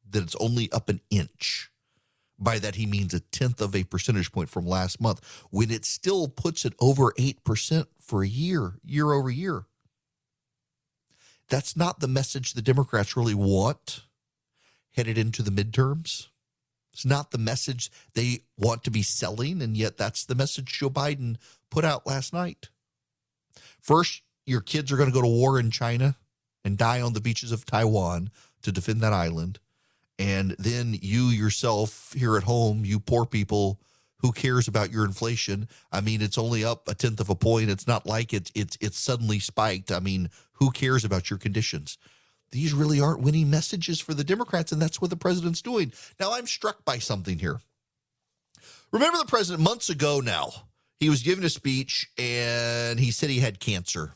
that 0.09 0.23
it's 0.23 0.35
only 0.37 0.71
up 0.71 0.87
an 0.87 1.01
inch. 1.09 1.69
By 2.37 2.57
that, 2.59 2.75
he 2.75 2.85
means 2.85 3.13
a 3.13 3.19
tenth 3.19 3.59
of 3.59 3.75
a 3.75 3.83
percentage 3.83 4.31
point 4.31 4.49
from 4.49 4.65
last 4.65 5.01
month, 5.01 5.19
when 5.51 5.71
it 5.71 5.83
still 5.83 6.29
puts 6.29 6.63
it 6.63 6.73
over 6.79 7.11
8% 7.19 7.85
for 7.99 8.23
a 8.23 8.27
year, 8.27 8.75
year 8.81 9.11
over 9.11 9.29
year. 9.29 9.65
That's 11.49 11.75
not 11.75 11.99
the 11.99 12.07
message 12.07 12.53
the 12.53 12.61
Democrats 12.61 13.17
really 13.17 13.35
want 13.35 14.03
headed 14.91 15.17
into 15.17 15.43
the 15.43 15.51
midterms. 15.51 16.27
It's 16.93 17.05
not 17.05 17.31
the 17.31 17.37
message 17.37 17.91
they 18.13 18.43
want 18.57 18.85
to 18.85 18.91
be 18.91 19.03
selling, 19.03 19.61
and 19.61 19.75
yet 19.75 19.97
that's 19.97 20.23
the 20.23 20.35
message 20.35 20.79
Joe 20.79 20.89
Biden 20.89 21.35
put 21.69 21.83
out 21.83 22.07
last 22.07 22.31
night. 22.31 22.69
First, 23.81 24.21
your 24.45 24.61
kids 24.61 24.93
are 24.93 24.97
going 24.97 25.09
to 25.09 25.13
go 25.13 25.21
to 25.21 25.27
war 25.27 25.59
in 25.59 25.71
China 25.71 26.15
and 26.63 26.77
die 26.77 27.01
on 27.01 27.13
the 27.13 27.21
beaches 27.21 27.51
of 27.51 27.65
Taiwan 27.65 28.29
to 28.61 28.71
defend 28.71 29.01
that 29.01 29.13
island. 29.13 29.59
And 30.17 30.51
then 30.59 30.97
you 31.01 31.27
yourself 31.27 32.13
here 32.15 32.35
at 32.35 32.43
home, 32.43 32.83
you 32.83 32.99
poor 32.99 33.25
people, 33.25 33.79
who 34.17 34.33
cares 34.33 34.67
about 34.67 34.91
your 34.91 35.05
inflation? 35.05 35.69
I 35.91 36.01
mean, 36.01 36.21
it's 36.21 36.37
only 36.37 36.63
up 36.65 36.87
a 36.89 36.95
tenth 36.95 37.21
of 37.21 37.29
a 37.29 37.35
point. 37.35 37.69
It's 37.69 37.87
not 37.87 38.05
like 38.05 38.33
it's 38.33 38.51
it's 38.53 38.77
it's 38.81 38.99
suddenly 38.99 39.39
spiked. 39.39 39.91
I 39.91 39.99
mean, 39.99 40.29
who 40.53 40.71
cares 40.71 41.05
about 41.05 41.29
your 41.29 41.39
conditions? 41.39 41.97
These 42.51 42.73
really 42.73 42.99
aren't 42.99 43.21
winning 43.21 43.49
messages 43.49 43.99
for 43.99 44.13
the 44.13 44.23
Democrats, 44.23 44.71
and 44.71 44.81
that's 44.81 44.99
what 44.99 45.09
the 45.09 45.15
president's 45.15 45.61
doing. 45.61 45.93
Now, 46.19 46.33
I'm 46.33 46.47
struck 46.47 46.83
by 46.83 46.97
something 46.97 47.39
here. 47.39 47.61
Remember 48.91 49.19
the 49.19 49.25
president 49.25 49.63
months 49.63 49.89
ago 49.89 50.19
now, 50.19 50.51
he 50.99 51.09
was 51.09 51.21
giving 51.21 51.45
a 51.45 51.49
speech 51.49 52.09
and 52.17 52.99
he 52.99 53.11
said 53.11 53.29
he 53.29 53.39
had 53.39 53.59
cancer. 53.59 54.15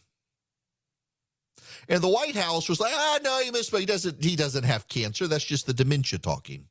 And 1.89 2.01
the 2.01 2.09
White 2.09 2.35
House 2.35 2.69
was 2.69 2.79
like, 2.79 2.93
ah, 2.95 3.19
no, 3.23 3.41
he 3.41 3.51
but 3.51 3.79
he 3.79 3.85
doesn't, 3.85 4.23
he 4.23 4.35
doesn't 4.35 4.63
have 4.63 4.87
cancer. 4.87 5.27
That's 5.27 5.43
just 5.43 5.65
the 5.65 5.73
dementia 5.73 6.19
talking. 6.19 6.65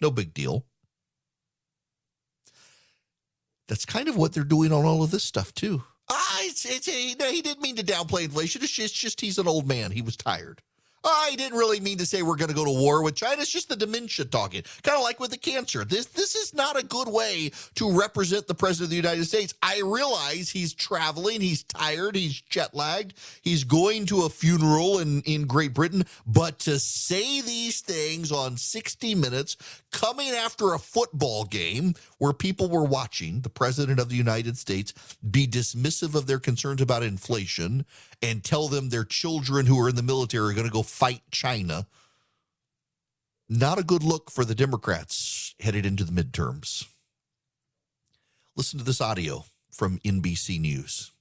No 0.00 0.10
big 0.10 0.34
deal. 0.34 0.66
That's 3.68 3.84
kind 3.84 4.08
of 4.08 4.16
what 4.16 4.32
they're 4.32 4.44
doing 4.44 4.72
on 4.72 4.84
all 4.84 5.02
of 5.02 5.10
this 5.10 5.24
stuff, 5.24 5.54
too. 5.54 5.82
Ah, 6.10 6.38
it's, 6.42 6.64
it's, 6.66 6.86
he, 6.86 7.14
no, 7.18 7.30
he 7.30 7.40
didn't 7.40 7.62
mean 7.62 7.76
to 7.76 7.82
downplay 7.82 8.24
inflation. 8.24 8.62
It's 8.62 8.72
just, 8.72 8.92
it's 8.92 9.00
just 9.00 9.20
he's 9.20 9.38
an 9.38 9.48
old 9.48 9.66
man. 9.66 9.90
He 9.90 10.02
was 10.02 10.16
tired. 10.16 10.60
I 11.04 11.34
didn't 11.36 11.58
really 11.58 11.80
mean 11.80 11.98
to 11.98 12.06
say 12.06 12.22
we're 12.22 12.36
going 12.36 12.48
to 12.48 12.54
go 12.54 12.64
to 12.64 12.70
war 12.70 13.02
with 13.02 13.14
China. 13.14 13.42
It's 13.42 13.50
just 13.50 13.68
the 13.68 13.76
dementia 13.76 14.24
talking, 14.24 14.62
kind 14.82 14.96
of 14.96 15.02
like 15.02 15.20
with 15.20 15.30
the 15.30 15.36
cancer. 15.36 15.84
This 15.84 16.06
this 16.06 16.34
is 16.34 16.54
not 16.54 16.78
a 16.78 16.84
good 16.84 17.08
way 17.08 17.50
to 17.74 17.98
represent 17.98 18.46
the 18.46 18.54
president 18.54 18.86
of 18.86 18.90
the 18.90 18.96
United 18.96 19.24
States. 19.26 19.54
I 19.62 19.82
realize 19.84 20.50
he's 20.50 20.72
traveling, 20.72 21.40
he's 21.40 21.62
tired, 21.64 22.16
he's 22.16 22.40
jet 22.40 22.74
lagged, 22.74 23.14
he's 23.42 23.64
going 23.64 24.06
to 24.06 24.22
a 24.22 24.30
funeral 24.30 24.98
in 24.98 25.20
in 25.22 25.46
Great 25.46 25.74
Britain, 25.74 26.04
but 26.26 26.58
to 26.60 26.78
say 26.78 27.40
these 27.40 27.80
things 27.80 28.32
on 28.32 28.56
60 28.56 29.14
Minutes, 29.14 29.56
coming 29.90 30.30
after 30.30 30.72
a 30.72 30.78
football 30.78 31.44
game 31.44 31.94
where 32.18 32.32
people 32.32 32.68
were 32.68 32.84
watching 32.84 33.42
the 33.42 33.50
president 33.50 34.00
of 34.00 34.08
the 34.08 34.16
United 34.16 34.56
States 34.56 34.92
be 35.30 35.46
dismissive 35.46 36.14
of 36.14 36.26
their 36.26 36.38
concerns 36.38 36.80
about 36.80 37.02
inflation 37.02 37.84
and 38.22 38.42
tell 38.42 38.68
them 38.68 38.88
their 38.88 39.04
children 39.04 39.66
who 39.66 39.78
are 39.80 39.88
in 39.88 39.96
the 39.96 40.02
military 40.02 40.50
are 40.50 40.54
going 40.54 40.66
to 40.66 40.72
go 40.72 40.82
fight 40.82 41.22
China. 41.30 41.86
Not 43.48 43.78
a 43.78 43.84
good 43.84 44.02
look 44.02 44.30
for 44.30 44.44
the 44.44 44.54
Democrats 44.54 45.54
headed 45.60 45.84
into 45.86 46.04
the 46.04 46.12
midterms. 46.12 46.86
Listen 48.56 48.78
to 48.78 48.84
this 48.84 49.00
audio 49.00 49.44
from 49.70 49.98
NBC 50.00 50.60
News. 50.60 51.13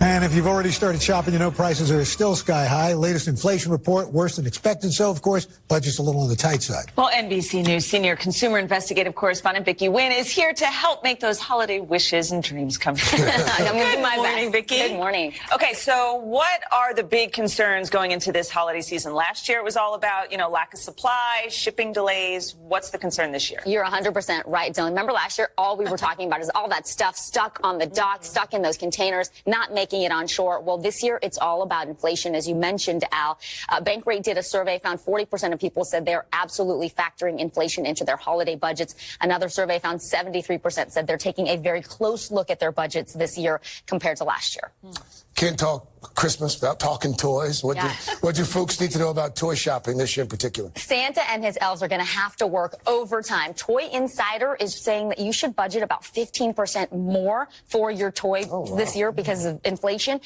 And 0.00 0.24
if 0.24 0.32
you've 0.32 0.46
already 0.46 0.70
started 0.70 1.02
shopping, 1.02 1.32
you 1.32 1.40
know 1.40 1.50
prices 1.50 1.90
are 1.90 2.04
still 2.04 2.36
sky 2.36 2.66
high. 2.66 2.92
Latest 2.92 3.26
inflation 3.26 3.72
report, 3.72 4.12
worse 4.12 4.36
than 4.36 4.46
expected. 4.46 4.92
So, 4.92 5.10
of 5.10 5.22
course, 5.22 5.46
budget's 5.66 5.98
a 5.98 6.02
little 6.04 6.20
on 6.20 6.28
the 6.28 6.36
tight 6.36 6.62
side. 6.62 6.92
Well, 6.94 7.10
NBC 7.10 7.66
News 7.66 7.84
senior 7.84 8.14
consumer 8.14 8.60
investigative 8.60 9.16
correspondent 9.16 9.66
Vicky 9.66 9.88
Nguyen 9.88 10.16
is 10.16 10.30
here 10.30 10.52
to 10.54 10.66
help 10.66 11.02
make 11.02 11.18
those 11.18 11.40
holiday 11.40 11.80
wishes 11.80 12.30
and 12.30 12.44
dreams 12.44 12.78
come 12.78 12.94
true. 12.94 13.24
I'm 13.28 13.74
going 13.74 13.90
to 13.90 13.96
do 13.96 14.00
my 14.00 14.14
morning, 14.14 14.52
best. 14.52 14.68
Vicky. 14.68 14.88
Good 14.88 14.92
morning. 14.92 15.34
Okay, 15.52 15.72
so 15.72 16.14
what 16.14 16.62
are 16.70 16.94
the 16.94 17.02
big 17.02 17.32
concerns 17.32 17.90
going 17.90 18.12
into 18.12 18.30
this 18.30 18.50
holiday 18.50 18.82
season? 18.82 19.14
Last 19.14 19.48
year 19.48 19.58
it 19.58 19.64
was 19.64 19.76
all 19.76 19.94
about, 19.94 20.30
you 20.30 20.38
know, 20.38 20.48
lack 20.48 20.74
of 20.74 20.78
supply, 20.78 21.48
shipping 21.50 21.92
delays. 21.92 22.54
What's 22.54 22.90
the 22.90 22.98
concern 22.98 23.32
this 23.32 23.50
year? 23.50 23.64
You're 23.66 23.84
100% 23.84 24.42
right, 24.46 24.72
Dylan. 24.72 24.90
Remember 24.90 25.10
last 25.10 25.38
year, 25.38 25.50
all 25.58 25.76
we 25.76 25.86
were 25.86 25.98
talking 25.98 26.28
about 26.28 26.40
is 26.40 26.52
all 26.54 26.68
that 26.68 26.86
stuff 26.86 27.16
stuck 27.16 27.58
on 27.64 27.78
the 27.78 27.86
dock, 27.86 28.24
stuck 28.24 28.54
in 28.54 28.62
those 28.62 28.76
containers, 28.76 29.32
not 29.44 29.74
making 29.74 29.87
it 29.92 30.12
on 30.12 30.26
shore. 30.26 30.60
Well, 30.60 30.78
this 30.78 31.02
year, 31.02 31.18
it's 31.22 31.38
all 31.38 31.62
about 31.62 31.88
inflation. 31.88 32.34
As 32.34 32.48
you 32.48 32.54
mentioned, 32.54 33.04
Al, 33.12 33.38
uh, 33.68 33.80
Bankrate 33.80 34.22
did 34.22 34.38
a 34.38 34.42
survey, 34.42 34.78
found 34.78 35.00
40% 35.00 35.52
of 35.52 35.58
people 35.58 35.84
said 35.84 36.06
they're 36.06 36.26
absolutely 36.32 36.90
factoring 36.90 37.38
inflation 37.38 37.86
into 37.86 38.04
their 38.04 38.16
holiday 38.16 38.54
budgets. 38.54 38.94
Another 39.20 39.48
survey 39.48 39.78
found 39.78 40.00
73% 40.00 40.90
said 40.90 41.06
they're 41.06 41.16
taking 41.16 41.48
a 41.48 41.56
very 41.56 41.82
close 41.82 42.30
look 42.30 42.50
at 42.50 42.60
their 42.60 42.72
budgets 42.72 43.14
this 43.14 43.36
year 43.36 43.60
compared 43.86 44.16
to 44.18 44.24
last 44.24 44.56
year. 44.56 44.92
Can't 45.38 45.56
talk 45.56 46.16
Christmas 46.16 46.60
without 46.60 46.80
talking 46.80 47.14
toys. 47.14 47.62
What, 47.62 47.76
Yeah. 47.76 47.94
do, 48.06 48.12
what 48.22 48.34
do 48.34 48.42
folks 48.44 48.80
need 48.80 48.90
to 48.90 48.98
know 48.98 49.10
about 49.10 49.36
toy 49.36 49.54
shopping 49.54 49.96
this 49.96 50.16
year 50.16 50.24
in 50.24 50.28
particular? 50.28 50.72
Santa 50.74 51.22
and 51.30 51.44
his 51.44 51.56
elves 51.60 51.80
are 51.80 51.86
going 51.86 52.00
to 52.00 52.12
have 52.12 52.34
to 52.38 52.46
work 52.48 52.74
overtime. 52.88 53.54
Toy 53.54 53.88
Insider 53.92 54.56
is 54.58 54.74
saying 54.74 55.10
that 55.10 55.20
you 55.20 55.32
should 55.32 55.54
budget 55.54 55.84
about 55.84 56.02
15% 56.02 56.90
more 56.90 57.48
for 57.66 57.88
your 57.88 58.10
toy 58.10 58.46
oh, 58.50 58.76
this 58.76 58.96
year 58.96 59.12
because 59.12 59.44
of 59.44 59.60
inflation. 59.64 60.20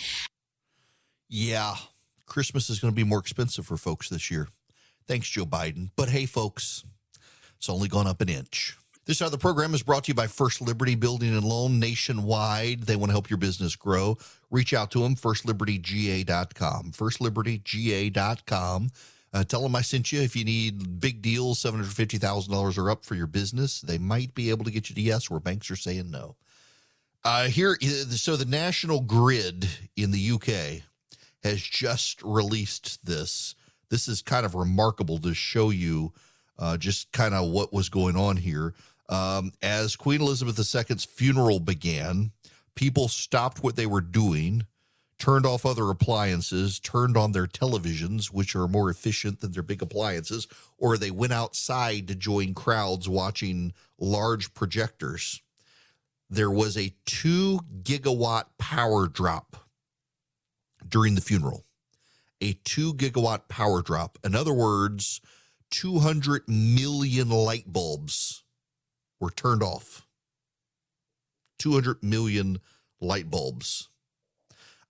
Yeah, 1.29 1.75
Christmas 2.25 2.71
is 2.71 2.81
going 2.81 2.93
to 2.93 2.97
be 2.97 3.05
more 3.05 3.19
expensive 3.19 3.67
for 3.67 3.77
folks 3.77 4.09
this 4.09 4.31
year. 4.31 4.49
Thanks, 5.07 5.29
Joe 5.29 5.45
Biden. 5.45 5.91
But 5.95 6.09
hey, 6.09 6.25
folks, 6.25 6.85
it's 7.59 7.69
only 7.69 7.89
gone 7.89 8.07
up 8.07 8.23
an 8.23 8.31
inch. 8.31 8.79
This 9.05 9.21
other 9.21 9.37
program 9.37 9.75
is 9.75 9.83
brought 9.83 10.05
to 10.05 10.11
you 10.11 10.15
by 10.15 10.29
First 10.29 10.61
Liberty 10.61 10.95
Building 10.95 11.35
and 11.35 11.45
Loan 11.45 11.81
nationwide. 11.81 12.85
They 12.85 12.95
want 12.95 13.11
to 13.11 13.15
help 13.15 13.31
your 13.31 13.37
business 13.37 13.75
grow. 13.75 14.17
Reach 14.49 14.73
out 14.73 14.93
to 14.93 15.01
them, 15.01 15.17
firstlibertyga.com. 15.17 16.93
Firstlibertyga.com. 16.93 18.91
Uh, 19.35 19.43
tell 19.43 19.63
them 19.63 19.75
I 19.75 19.81
sent 19.81 20.13
you. 20.13 20.21
If 20.21 20.37
you 20.37 20.45
need 20.45 21.01
big 21.01 21.21
deals, 21.21 21.61
$750,000 21.61 22.79
or 22.79 22.91
up 22.93 23.05
for 23.05 23.17
your 23.17 23.27
business, 23.27 23.81
they 23.81 23.99
might 23.99 24.37
be 24.37 24.51
able 24.51 24.65
to 24.67 24.71
get 24.71 24.89
you 24.89 24.95
to 24.95 25.01
yes, 25.01 25.29
where 25.29 25.41
banks 25.41 25.69
are 25.73 25.77
saying 25.77 26.09
no. 26.09 26.37
Uh, 27.25 27.49
here, 27.49 27.77
so 27.81 28.37
the 28.37 28.45
National 28.45 29.01
Grid 29.01 29.69
in 29.97 30.13
the 30.13 30.31
UK 30.31 30.83
has 31.43 31.61
just 31.61 32.23
released 32.23 33.05
this. 33.05 33.57
This 33.89 34.07
is 34.07 34.23
kind 34.23 34.47
of 34.47 34.55
remarkable 34.55 35.19
to 35.19 35.35
show 35.35 35.71
you 35.71 36.13
uh, 36.59 36.77
just 36.77 37.11
kind 37.11 37.35
of 37.35 37.51
what 37.51 37.73
was 37.73 37.89
going 37.89 38.17
on 38.17 38.37
here. 38.37 38.75
Um, 39.09 39.53
as 39.61 39.97
Queen 39.97 40.21
Elizabeth 40.21 40.59
II's 40.59 41.05
funeral 41.05 41.61
began, 41.61 42.33
people 42.75 43.09
stopped 43.09 43.63
what 43.63 43.77
they 43.77 43.87
were 43.87 44.01
doing, 44.01 44.67
turned 45.19 45.47
off 45.47 45.67
other 45.67 45.91
appliances, 45.91 46.81
turned 46.81 47.17
on 47.17 47.33
their 47.33 47.47
televisions, 47.47 48.27
which 48.27 48.57
are 48.57 48.69
more 48.69 48.91
efficient 48.91 49.41
than 49.41 49.53
their 49.53 49.63
big 49.63 49.83
appliances, 49.83 50.47
or 50.79 50.97
they 50.97 51.11
went 51.11 51.33
outside 51.33 52.09
to 52.09 52.15
join 52.15 52.55
crowds 52.55 53.09
watching 53.09 53.73
large 53.99 54.55
projectors. 54.55 55.43
There 56.31 56.51
was 56.51 56.77
a 56.77 56.95
two 57.05 57.61
gigawatt 57.83 58.45
power 58.59 59.07
drop 59.07 59.57
during 60.89 61.15
the 61.15 61.21
funeral. 61.21 61.67
A 62.41 62.55
two 62.65 62.95
gigawatt 62.95 63.49
power 63.49 63.83
drop. 63.83 64.19
In 64.25 64.35
other 64.35 64.53
words, 64.55 65.21
200 65.71 66.49
million 66.49 67.31
light 67.31 67.73
bulbs 67.73 68.43
were 69.23 69.31
turned 69.31 69.63
off. 69.63 70.05
200 71.61 72.03
million 72.03 72.59
light 73.01 73.31
bulbs. 73.31 73.89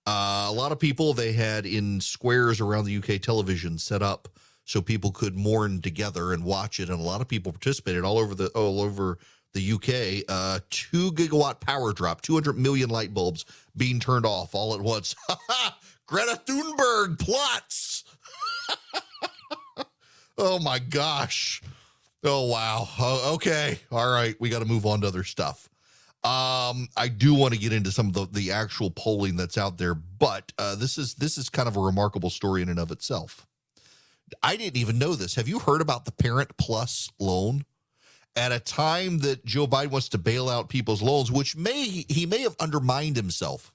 Uh, 0.07 0.47
a 0.49 0.51
lot 0.51 0.71
of 0.71 0.79
people 0.79 1.13
they 1.13 1.31
had 1.33 1.65
in 1.65 2.01
squares 2.01 2.59
around 2.59 2.85
the 2.85 2.97
UK 2.97 3.21
television 3.21 3.77
set 3.77 4.01
up 4.01 4.27
so 4.65 4.81
people 4.81 5.11
could 5.11 5.37
mourn 5.37 5.81
together 5.81 6.33
and 6.33 6.43
watch 6.43 6.79
it, 6.79 6.89
and 6.89 6.99
a 6.99 7.03
lot 7.03 7.21
of 7.21 7.27
people 7.27 7.51
participated 7.51 8.03
all 8.03 8.17
over 8.17 8.33
the 8.33 8.47
all 8.49 8.81
over 8.81 9.19
the 9.53 9.71
UK. 9.73 10.25
Uh, 10.27 10.59
two 10.69 11.11
gigawatt 11.11 11.59
power 11.59 11.93
drop, 11.93 12.21
200 12.21 12.57
million 12.57 12.89
light 12.89 13.13
bulbs 13.13 13.45
being 13.77 13.99
turned 13.99 14.25
off 14.25 14.55
all 14.55 14.73
at 14.73 14.81
once. 14.81 15.15
Greta 16.07 16.41
Thunberg 16.45 17.19
plots. 17.19 18.03
oh 20.37 20.59
my 20.59 20.79
gosh. 20.79 21.61
Oh 22.23 22.47
wow. 22.47 22.87
Oh, 22.99 23.33
okay. 23.35 23.79
All 23.91 24.09
right. 24.11 24.35
We 24.39 24.49
got 24.49 24.59
to 24.59 24.65
move 24.65 24.85
on 24.85 25.01
to 25.01 25.07
other 25.07 25.23
stuff. 25.23 25.69
Um, 26.23 26.87
I 26.95 27.09
do 27.09 27.33
want 27.33 27.53
to 27.53 27.59
get 27.59 27.73
into 27.73 27.91
some 27.91 28.07
of 28.07 28.13
the, 28.13 28.27
the 28.31 28.51
actual 28.51 28.89
polling 28.89 29.35
that's 29.35 29.57
out 29.57 29.77
there, 29.77 29.93
but 29.93 30.53
uh, 30.57 30.75
this 30.75 30.97
is 30.97 31.15
this 31.15 31.37
is 31.37 31.49
kind 31.49 31.67
of 31.67 31.75
a 31.75 31.81
remarkable 31.81 32.29
story 32.29 32.61
in 32.61 32.69
and 32.69 32.79
of 32.79 32.91
itself. 32.91 33.45
I 34.41 34.55
didn't 34.55 34.77
even 34.77 34.97
know 34.97 35.15
this. 35.15 35.35
Have 35.35 35.49
you 35.49 35.59
heard 35.59 35.81
about 35.81 36.05
the 36.05 36.11
Parent 36.13 36.55
Plus 36.57 37.11
loan? 37.19 37.65
At 38.35 38.51
a 38.51 38.59
time 38.59 39.19
that 39.19 39.45
Joe 39.45 39.67
Biden 39.67 39.91
wants 39.91 40.09
to 40.09 40.17
bail 40.17 40.49
out 40.49 40.67
people's 40.67 41.03
loans, 41.03 41.31
which 41.31 41.55
may 41.55 41.83
he 41.83 42.25
may 42.25 42.39
have 42.39 42.55
undermined 42.59 43.15
himself. 43.15 43.71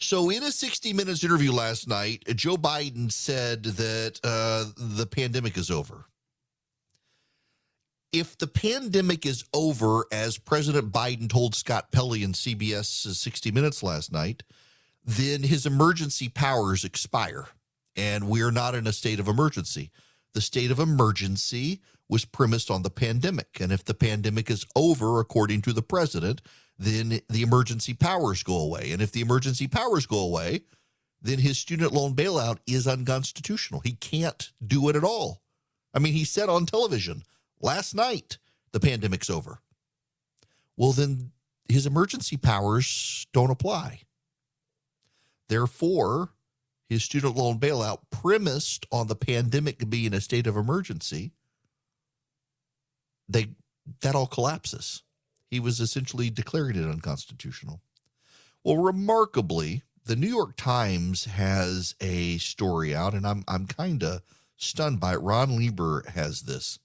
So, 0.00 0.30
in 0.30 0.42
a 0.42 0.50
60 0.50 0.94
Minutes 0.94 1.22
interview 1.22 1.52
last 1.52 1.86
night, 1.86 2.24
Joe 2.34 2.56
Biden 2.56 3.12
said 3.12 3.62
that 3.62 4.18
uh, 4.24 4.64
the 4.76 5.06
pandemic 5.06 5.56
is 5.56 5.70
over. 5.70 6.06
If 8.12 8.36
the 8.38 8.48
pandemic 8.48 9.24
is 9.24 9.44
over, 9.54 10.04
as 10.10 10.36
President 10.36 10.90
Biden 10.90 11.30
told 11.30 11.54
Scott 11.54 11.92
Pelley 11.92 12.24
in 12.24 12.32
CBS's 12.32 13.20
60 13.20 13.52
Minutes 13.52 13.84
last 13.84 14.12
night, 14.12 14.42
then 15.04 15.44
his 15.44 15.64
emergency 15.64 16.28
powers 16.28 16.84
expire 16.84 17.48
and 17.96 18.28
we're 18.28 18.50
not 18.50 18.74
in 18.74 18.86
a 18.86 18.92
state 18.92 19.20
of 19.20 19.28
emergency. 19.28 19.90
The 20.34 20.40
state 20.40 20.70
of 20.70 20.78
emergency 20.78 21.80
was 22.08 22.24
premised 22.24 22.70
on 22.70 22.82
the 22.82 22.90
pandemic. 22.90 23.58
And 23.60 23.70
if 23.70 23.84
the 23.84 23.94
pandemic 23.94 24.50
is 24.50 24.66
over, 24.74 25.20
according 25.20 25.62
to 25.62 25.72
the 25.72 25.82
president, 25.82 26.42
then 26.78 27.20
the 27.28 27.42
emergency 27.42 27.94
powers 27.94 28.42
go 28.42 28.58
away. 28.58 28.90
And 28.90 29.00
if 29.00 29.12
the 29.12 29.20
emergency 29.20 29.68
powers 29.68 30.06
go 30.06 30.18
away, 30.18 30.62
then 31.22 31.38
his 31.38 31.58
student 31.58 31.92
loan 31.92 32.14
bailout 32.14 32.58
is 32.66 32.86
unconstitutional. 32.86 33.80
He 33.80 33.92
can't 33.92 34.50
do 34.66 34.88
it 34.88 34.96
at 34.96 35.04
all. 35.04 35.42
I 35.92 35.98
mean, 35.98 36.14
he 36.14 36.24
said 36.24 36.48
on 36.48 36.66
television 36.66 37.22
last 37.60 37.94
night 37.94 38.38
the 38.72 38.80
pandemic's 38.80 39.30
over. 39.30 39.60
Well, 40.76 40.92
then 40.92 41.32
his 41.68 41.86
emergency 41.86 42.36
powers 42.36 43.26
don't 43.32 43.50
apply. 43.50 44.02
Therefore, 45.48 46.30
his 46.88 47.04
student 47.04 47.36
loan 47.36 47.58
bailout 47.58 47.98
premised 48.10 48.86
on 48.90 49.06
the 49.06 49.16
pandemic 49.16 49.88
being 49.88 50.14
a 50.14 50.20
state 50.20 50.46
of 50.46 50.56
emergency, 50.56 51.32
they 53.28 53.48
that 54.02 54.14
all 54.14 54.26
collapses. 54.26 55.02
He 55.50 55.60
was 55.60 55.80
essentially 55.80 56.30
declaring 56.30 56.76
it 56.76 56.88
unconstitutional. 56.88 57.80
Well, 58.64 58.76
remarkably, 58.76 59.82
the 60.04 60.16
New 60.16 60.28
York 60.28 60.56
Times 60.56 61.24
has 61.24 61.94
a 62.00 62.38
story 62.38 62.94
out, 62.94 63.14
and 63.14 63.26
I'm 63.26 63.44
I'm 63.46 63.66
kind 63.66 64.02
of 64.02 64.22
stunned 64.56 65.00
by 65.00 65.14
it. 65.14 65.20
Ron 65.20 65.56
Lieber 65.56 66.04
has 66.14 66.42
this. 66.42 66.78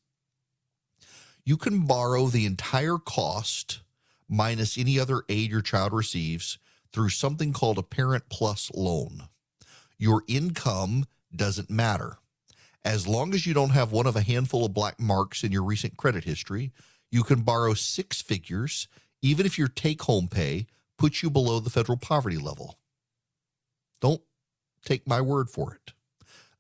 You 1.46 1.58
can 1.58 1.86
borrow 1.86 2.26
the 2.26 2.48
entire 2.48 2.98
cost 2.98 3.82
minus 4.28 4.80
any 4.80 5.00
other 5.00 5.22
aid 5.30 5.52
your 5.52 5.62
child 5.62 5.94
receives 5.94 6.58
through 6.92 7.10
something 7.10 7.54
called 7.54 7.78
a 7.78 7.84
Parent 7.84 8.24
Plus 8.30 8.72
loan. 8.74 9.30
Your 10.00 10.24
income 10.28 11.06
doesn't 11.36 11.70
matter. 11.70 12.18
As 12.84 13.08
long 13.08 13.34
as 13.36 13.46
you 13.46 13.54
don't 13.54 13.70
have 13.70 13.92
one 13.92 14.08
of 14.08 14.16
a 14.16 14.22
handful 14.22 14.66
of 14.66 14.74
black 14.74 15.00
marks 15.00 15.44
in 15.44 15.52
your 15.52 15.64
recent 15.64 15.98
credit 15.98 16.24
history, 16.24 16.72
you 17.12 17.24
can 17.24 17.42
borrow 17.42 17.76
six 17.76 18.22
figures, 18.22 18.88
even 19.22 19.46
if 19.46 19.58
your 19.58 19.68
take 19.68 20.02
home 20.04 20.28
pay 20.28 20.66
puts 20.98 21.22
you 21.22 21.30
below 21.30 21.60
the 21.60 21.70
federal 21.70 21.98
poverty 21.98 22.38
level. 22.38 22.80
Don't 24.02 24.22
take 24.84 25.08
my 25.08 25.22
word 25.22 25.50
for 25.50 25.76
it. 25.76 25.94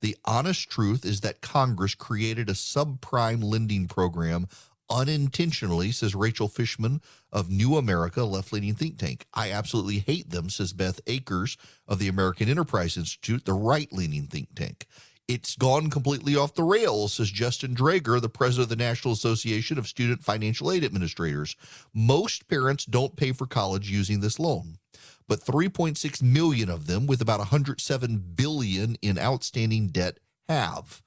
The 0.02 0.16
honest 0.26 0.70
truth 0.70 1.06
is 1.06 1.22
that 1.22 1.42
Congress 1.42 1.96
created 1.96 2.50
a 2.50 2.54
subprime 2.54 3.44
lending 3.44 3.88
program 3.88 4.48
unintentionally, 4.90 5.92
says 5.92 6.16
Rachel 6.16 6.48
Fishman 6.48 7.02
of 7.32 7.50
New 7.50 7.78
America, 7.78 8.24
left 8.24 8.54
leaning 8.54 8.76
think 8.76 8.98
tank. 8.98 9.26
I 9.34 9.52
absolutely 9.52 10.00
hate 10.00 10.30
them, 10.30 10.50
says 10.50 10.74
Beth 10.74 11.02
Akers 11.08 11.58
of 11.88 12.00
the 12.00 12.08
American 12.08 12.50
Enterprise 12.50 12.98
Institute, 12.98 13.46
the 13.46 13.54
right 13.54 13.92
leaning 13.92 14.28
think 14.28 14.56
tank. 14.56 14.88
It's 15.28 15.56
gone 15.56 15.90
completely 15.90 16.36
off 16.36 16.54
the 16.54 16.64
rails, 16.64 17.14
says 17.14 17.32
Justin 17.32 17.74
Draeger, 17.74 18.22
the 18.22 18.30
president 18.30 18.72
of 18.72 18.78
the 18.78 18.84
National 18.84 19.14
Association 19.14 19.80
of 19.80 19.88
Student 19.88 20.24
Financial 20.24 20.72
Aid 20.72 20.84
Administrators. 20.84 21.56
Most 21.94 22.48
parents 22.48 22.86
don't 22.86 23.16
pay 23.16 23.32
for 23.32 23.48
college 23.48 23.90
using 23.90 24.20
this 24.20 24.40
loan. 24.40 24.78
but 25.28 25.42
3.6 25.42 26.22
million 26.22 26.70
of 26.70 26.88
them, 26.88 27.08
with 27.08 27.22
about 27.22 27.40
107 27.40 28.34
billion 28.36 28.96
in 29.02 29.18
outstanding 29.18 29.88
debt, 29.88 30.20
have. 30.48 31.02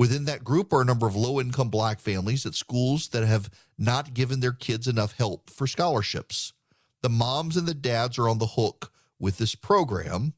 Within 0.00 0.24
that 0.24 0.44
group 0.44 0.72
are 0.72 0.80
a 0.80 0.84
number 0.86 1.06
of 1.06 1.14
low 1.14 1.38
income 1.42 1.68
black 1.68 2.00
families 2.00 2.46
at 2.46 2.54
schools 2.54 3.08
that 3.08 3.22
have 3.26 3.50
not 3.76 4.14
given 4.14 4.40
their 4.40 4.54
kids 4.54 4.88
enough 4.88 5.12
help 5.12 5.50
for 5.50 5.66
scholarships. 5.66 6.54
The 7.02 7.10
moms 7.10 7.54
and 7.54 7.68
the 7.68 7.74
dads 7.74 8.18
are 8.18 8.26
on 8.26 8.38
the 8.38 8.46
hook 8.46 8.90
with 9.18 9.36
this 9.36 9.54
program 9.54 10.32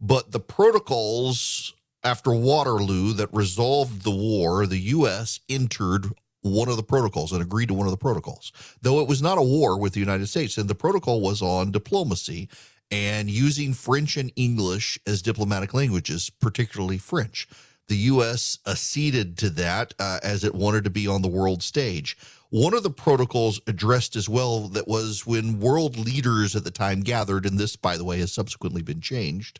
but 0.00 0.32
the 0.32 0.40
protocols 0.40 1.74
after 2.02 2.32
Waterloo 2.32 3.14
that 3.14 3.32
resolved 3.32 4.02
the 4.02 4.10
war, 4.10 4.66
the 4.66 4.78
U.S. 4.78 5.40
entered 5.48 6.06
one 6.42 6.68
of 6.68 6.76
the 6.76 6.82
protocols 6.82 7.32
and 7.32 7.40
agreed 7.40 7.68
to 7.68 7.74
one 7.74 7.86
of 7.86 7.90
the 7.90 7.96
protocols, 7.96 8.52
though 8.82 9.00
it 9.00 9.08
was 9.08 9.22
not 9.22 9.38
a 9.38 9.42
war 9.42 9.78
with 9.78 9.94
the 9.94 10.00
United 10.00 10.26
States. 10.26 10.58
And 10.58 10.68
the 10.68 10.74
protocol 10.74 11.22
was 11.22 11.40
on 11.40 11.70
diplomacy 11.70 12.50
and 12.90 13.30
using 13.30 13.72
French 13.72 14.18
and 14.18 14.30
English 14.36 14.98
as 15.06 15.22
diplomatic 15.22 15.72
languages, 15.72 16.28
particularly 16.28 16.98
French. 16.98 17.48
The 17.88 17.96
U.S. 17.96 18.58
acceded 18.66 19.38
to 19.38 19.50
that 19.50 19.94
uh, 19.98 20.20
as 20.22 20.44
it 20.44 20.54
wanted 20.54 20.84
to 20.84 20.90
be 20.90 21.06
on 21.06 21.22
the 21.22 21.28
world 21.28 21.62
stage. 21.62 22.16
One 22.54 22.72
of 22.72 22.84
the 22.84 22.90
protocols 22.90 23.60
addressed 23.66 24.14
as 24.14 24.28
well 24.28 24.68
that 24.68 24.86
was 24.86 25.26
when 25.26 25.58
world 25.58 25.96
leaders 25.96 26.54
at 26.54 26.62
the 26.62 26.70
time 26.70 27.00
gathered, 27.00 27.46
and 27.46 27.58
this, 27.58 27.74
by 27.74 27.96
the 27.96 28.04
way, 28.04 28.20
has 28.20 28.32
subsequently 28.32 28.80
been 28.80 29.00
changed. 29.00 29.58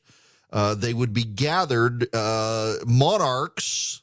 Uh, 0.53 0.77
they 0.77 0.95
would 0.95 1.13
be 1.13 1.25
gathered, 1.25 2.07
uh, 2.15 2.75
monarchs 2.87 4.03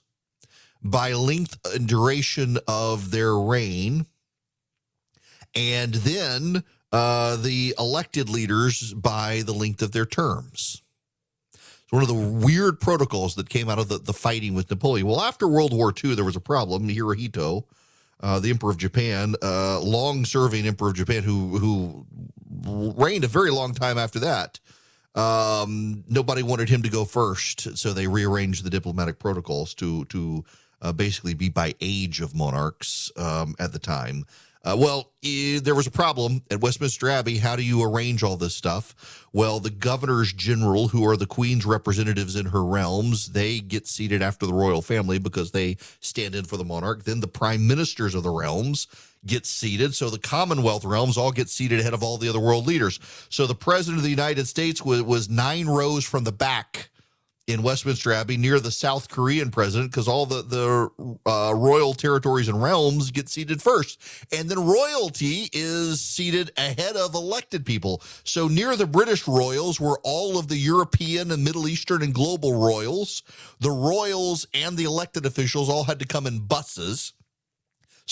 by 0.84 1.14
length 1.14 1.58
and 1.74 1.88
duration 1.88 2.58
of 2.68 3.12
their 3.12 3.34
reign, 3.34 4.08
and 5.56 5.94
then 5.94 6.62
uh, 6.92 7.38
the 7.38 7.74
elected 7.80 8.28
leaders 8.30 8.94
by 8.94 9.42
the 9.46 9.54
length 9.54 9.82
of 9.82 9.94
their 9.94 10.06
terms. 10.06 10.82
It's 11.54 11.92
one 11.94 12.02
of 12.02 12.10
the 12.10 12.14
weird 12.14 12.82
protocols 12.82 13.36
that 13.36 13.48
came 13.48 13.70
out 13.70 13.80
of 13.80 13.88
the, 13.88 14.00
the 14.00 14.12
fighting 14.12 14.54
with 14.54 14.70
Napoleon. 14.70 15.08
Well, 15.08 15.22
after 15.22 15.48
World 15.48 15.72
War 15.72 15.94
II, 16.04 16.14
there 16.16 16.26
was 16.26 16.36
a 16.36 16.42
problem. 16.42 16.90
Hirohito, 16.90 17.64
uh, 18.22 18.40
the 18.40 18.50
Emperor 18.50 18.72
of 18.72 18.78
Japan, 18.78 19.36
uh, 19.42 19.80
long-serving 19.80 20.68
Emperor 20.68 20.90
of 20.90 20.96
Japan, 20.96 21.24
who 21.24 21.58
who 21.58 22.06
reigned 22.96 23.24
a 23.24 23.28
very 23.28 23.52
long 23.52 23.74
time 23.74 23.98
after 23.98 24.20
that. 24.20 24.60
Um, 25.14 26.04
nobody 26.08 26.44
wanted 26.44 26.70
him 26.70 26.84
to 26.84 26.90
go 26.90 27.04
first, 27.04 27.78
so 27.78 27.92
they 27.92 28.08
rearranged 28.08 28.64
the 28.64 28.70
diplomatic 28.70 29.20
protocols 29.20 29.74
to 29.76 30.06
to 30.06 30.46
uh, 30.82 30.92
basically 30.92 31.34
be 31.34 31.50
by 31.50 31.76
age 31.82 32.22
of 32.22 32.36
monarchs 32.36 33.12
um, 33.18 33.56
at 33.60 33.74
the 33.74 33.80
time. 33.80 34.26
Uh, 34.64 34.76
well, 34.78 35.12
there 35.24 35.74
was 35.74 35.88
a 35.88 35.92
problem 35.92 36.44
at 36.52 36.62
Westminster 36.62 37.10
Abbey. 37.10 37.40
How 37.40 37.56
do 37.56 37.64
you 37.64 37.84
arrange 37.84 38.22
all 38.22 38.38
this 38.38 38.56
stuff? 38.56 39.28
Well, 39.34 39.60
the 39.60 39.72
governors 39.72 40.34
general, 40.34 40.90
who 40.90 41.04
are 41.08 41.18
the 41.18 41.26
queen's 41.26 41.66
representatives 41.66 42.36
in 42.36 42.48
her 42.48 42.64
realms, 42.64 43.32
they 43.32 43.60
get 43.60 43.88
seated 43.88 44.22
after 44.22 44.46
the 44.46 44.54
royal 44.54 44.84
family 44.84 45.18
because 45.18 45.52
they 45.52 45.78
stand 46.00 46.36
in 46.36 46.46
for 46.46 46.58
the 46.58 46.64
monarch. 46.64 47.06
Then 47.06 47.22
the 47.22 47.28
prime 47.28 47.68
ministers 47.68 48.14
of 48.14 48.22
the 48.22 48.30
realms 48.30 48.88
get 49.26 49.48
seated. 49.48 49.96
So 49.96 50.12
the 50.12 50.20
Commonwealth 50.20 50.86
realms 50.86 51.18
all 51.18 51.32
get 51.32 51.50
seated 51.50 51.80
ahead 51.80 51.94
of 51.94 52.04
all 52.04 52.18
the 52.18 52.30
other 52.30 52.40
world 52.40 52.68
leaders. 52.68 53.00
So 53.30 53.48
the 53.48 53.56
president 53.56 53.98
of 53.98 54.04
the 54.04 54.10
United 54.10 54.48
States 54.48 54.84
was, 54.84 55.02
was 55.02 55.28
nine 55.28 55.68
rows 55.68 56.06
from 56.06 56.24
the 56.24 56.32
back 56.32 56.91
in 57.52 57.64
Westminster 57.64 58.12
Abbey 58.12 58.38
near 58.38 58.60
the 58.60 58.72
South 58.72 59.10
Korean 59.10 59.52
president 59.52 59.92
because 59.92 60.08
all 60.08 60.26
the 60.26 60.42
the 60.42 61.18
uh, 61.30 61.54
royal 61.56 61.94
territories 61.94 62.48
and 62.48 62.62
realms 62.62 63.12
get 63.12 63.30
seated 63.30 63.62
first, 63.62 64.02
and 64.32 64.50
then 64.50 64.66
royalty 64.66 65.50
is 65.54 66.02
seated 66.02 66.52
ahead 66.58 66.96
of 66.96 67.14
elected 67.14 67.66
people. 67.66 68.02
So 68.24 68.48
near 68.48 68.76
the 68.76 68.88
British 68.88 69.28
royals 69.28 69.80
were 69.80 70.00
all 70.04 70.38
of 70.38 70.48
the 70.48 70.58
European 70.58 71.32
and 71.32 71.44
Middle 71.44 71.68
Eastern 71.68 72.02
and 72.02 72.14
global 72.14 72.54
royals. 72.54 73.24
The 73.60 73.72
royals 73.72 74.48
and 74.54 74.78
the 74.78 74.86
elected 74.86 75.26
officials 75.26 75.70
all 75.70 75.84
had 75.84 76.00
to 76.00 76.06
come 76.06 76.28
in 76.28 76.40
buses. 76.40 77.14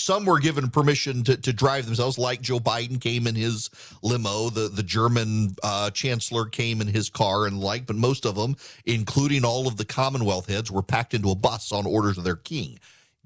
Some 0.00 0.24
were 0.24 0.38
given 0.38 0.70
permission 0.70 1.24
to, 1.24 1.36
to 1.36 1.52
drive 1.52 1.86
themselves, 1.86 2.18
like 2.18 2.40
Joe 2.40 2.58
Biden 2.58 3.00
came 3.00 3.26
in 3.26 3.34
his 3.34 3.70
limo. 4.02 4.50
The 4.50 4.68
the 4.68 4.82
German 4.82 5.56
uh, 5.62 5.90
chancellor 5.90 6.46
came 6.46 6.80
in 6.80 6.88
his 6.88 7.10
car 7.10 7.46
and 7.46 7.60
like, 7.60 7.86
but 7.86 7.96
most 7.96 8.24
of 8.24 8.34
them, 8.34 8.56
including 8.86 9.44
all 9.44 9.68
of 9.68 9.76
the 9.76 9.84
Commonwealth 9.84 10.48
heads, 10.48 10.70
were 10.70 10.82
packed 10.82 11.14
into 11.14 11.30
a 11.30 11.34
bus 11.34 11.70
on 11.70 11.86
orders 11.86 12.18
of 12.18 12.24
their 12.24 12.36
king. 12.36 12.78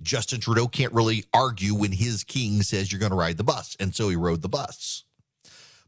Justin 0.03 0.41
Trudeau 0.41 0.67
can't 0.67 0.93
really 0.93 1.25
argue 1.33 1.75
when 1.75 1.93
his 1.93 2.25
king 2.25 2.63
says 2.63 2.91
you're 2.91 2.99
going 2.99 3.11
to 3.11 3.17
ride 3.17 3.37
the 3.37 3.45
bus, 3.45 3.77
and 3.79 3.95
so 3.95 4.09
he 4.09 4.17
rode 4.17 4.43
the 4.43 4.49
bus. 4.49 5.05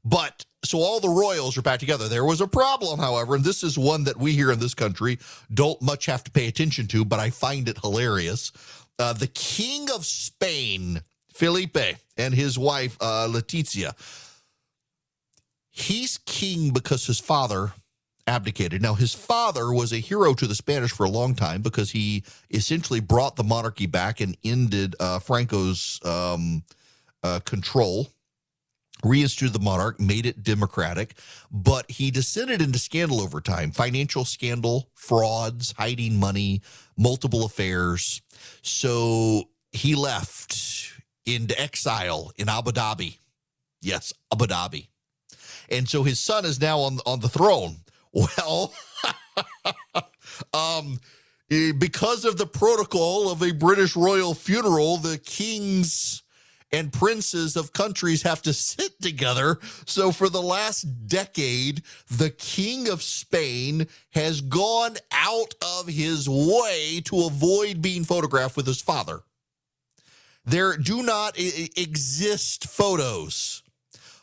But 0.05 0.44
so 0.64 0.79
all 0.79 1.01
the 1.01 1.09
royals 1.09 1.59
are 1.59 1.62
back 1.62 1.81
together. 1.81 2.09
There 2.09 2.25
was 2.25 2.40
a 2.40 2.46
problem, 2.46 3.01
however, 3.01 3.35
and 3.35 3.44
this 3.44 3.64
is 3.64 3.77
one 3.77 4.05
that 4.05 4.16
we 4.16 4.33
here 4.33 4.53
in 4.53 4.61
this 4.61 4.75
country 4.75 5.18
don't 5.53 5.83
much 5.83 6.07
have 6.07 6.22
to 6.25 6.31
pay 6.31 6.46
attention 6.46 6.87
to, 6.88 7.05
but 7.05 7.18
I 7.18 7.31
find 7.31 7.68
it 7.68 7.79
hilarious 7.79 8.53
uh, 8.99 9.13
the 9.13 9.27
King 9.27 9.91
of 9.91 10.05
Spain, 10.07 11.03
Felipe, 11.33 11.99
and 12.17 12.35
his 12.35 12.59
wife, 12.59 12.97
uh, 13.01 13.29
Letizia. 13.31 13.95
He's 15.71 16.19
king 16.25 16.73
because 16.73 17.07
his 17.07 17.21
father 17.21 17.73
abdicated. 18.27 18.83
Now, 18.83 18.95
his 18.95 19.15
father 19.15 19.73
was 19.73 19.93
a 19.93 19.99
hero 19.99 20.35
to 20.35 20.47
the 20.47 20.55
Spanish 20.55 20.91
for 20.91 21.05
a 21.05 21.11
long 21.11 21.35
time 21.35 21.63
because 21.63 21.91
he 21.91 22.25
essentially 22.51 23.01
brought 23.01 23.37
the 23.37 23.45
monarchy 23.45 23.87
back 23.87 24.21
and 24.21 24.37
ended 24.43 24.97
uh, 24.99 25.19
Franco's 25.19 26.01
um, 26.05 26.65
uh, 27.23 27.41
control, 27.41 28.09
reinstituted 29.05 29.53
the 29.53 29.59
monarch, 29.61 30.01
made 30.01 30.27
it 30.27 30.43
democratic. 30.43 31.15
But 31.51 31.91
he 31.91 32.11
descended 32.11 32.63
into 32.63 32.79
scandal 32.79 33.21
over 33.21 33.41
time 33.41 33.71
financial 33.71 34.25
scandal, 34.25 34.91
frauds, 34.95 35.75
hiding 35.79 36.19
money, 36.19 36.63
multiple 36.97 37.45
affairs. 37.45 38.23
So 38.63 39.45
he 39.73 39.95
left 39.95 40.93
into 41.25 41.61
exile 41.61 42.33
in 42.37 42.49
Abu 42.49 42.73
Dhabi. 42.73 43.19
Yes, 43.83 44.13
Abu 44.33 44.47
Dhabi. 44.47 44.89
And 45.71 45.89
so 45.89 46.03
his 46.03 46.21
son 46.21 46.45
is 46.45 46.61
now 46.61 46.81
on 46.81 46.99
on 47.07 47.21
the 47.21 47.29
throne. 47.29 47.79
Well, 48.39 48.73
um, 50.55 51.01
eh, 51.51 51.73
because 51.77 52.25
of 52.25 52.39
the 52.39 52.47
protocol 52.47 53.31
of 53.31 53.43
a 53.43 53.53
British 53.53 53.95
royal 53.95 54.33
funeral, 54.33 54.97
the 54.97 55.19
kings 55.19 56.23
and 56.73 56.93
princes 56.93 57.57
of 57.57 57.73
countries 57.73 58.23
have 58.23 58.43
to 58.43 58.53
sit 58.53 59.01
together. 59.01 59.59
So 59.87 60.13
for 60.13 60.29
the 60.29 60.43
last 60.43 60.83
decade, 61.07 61.83
the 62.11 62.31
king 62.31 62.89
of 62.89 63.03
Spain 63.03 63.87
has 64.13 64.41
gone 64.41 64.97
out 65.13 65.55
of 65.79 65.89
his 65.89 66.29
way 66.29 67.01
to 67.05 67.25
avoid 67.25 67.83
being 67.83 68.05
photographed 68.05 68.57
with 68.57 68.67
his 68.67 68.81
father. 68.81 69.23
There 70.45 70.77
do 70.77 71.03
not 71.03 71.37
exist 71.37 72.69
photos 72.69 73.65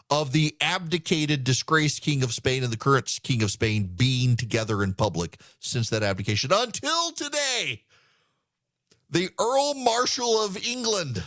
of 0.09 0.31
the 0.31 0.55
abdicated, 0.61 1.43
disgraced 1.43 2.01
king 2.01 2.23
of 2.23 2.33
Spain 2.33 2.63
and 2.63 2.71
the 2.71 2.77
current 2.77 3.19
king 3.23 3.41
of 3.43 3.51
Spain 3.51 3.91
being 3.95 4.35
together 4.37 4.83
in 4.83 4.93
public 4.93 5.39
since 5.59 5.89
that 5.89 6.03
abdication 6.03 6.51
until 6.53 7.11
today. 7.11 7.83
The 9.09 9.29
Earl 9.39 9.73
Marshal 9.73 10.43
of 10.43 10.57
England 10.65 11.23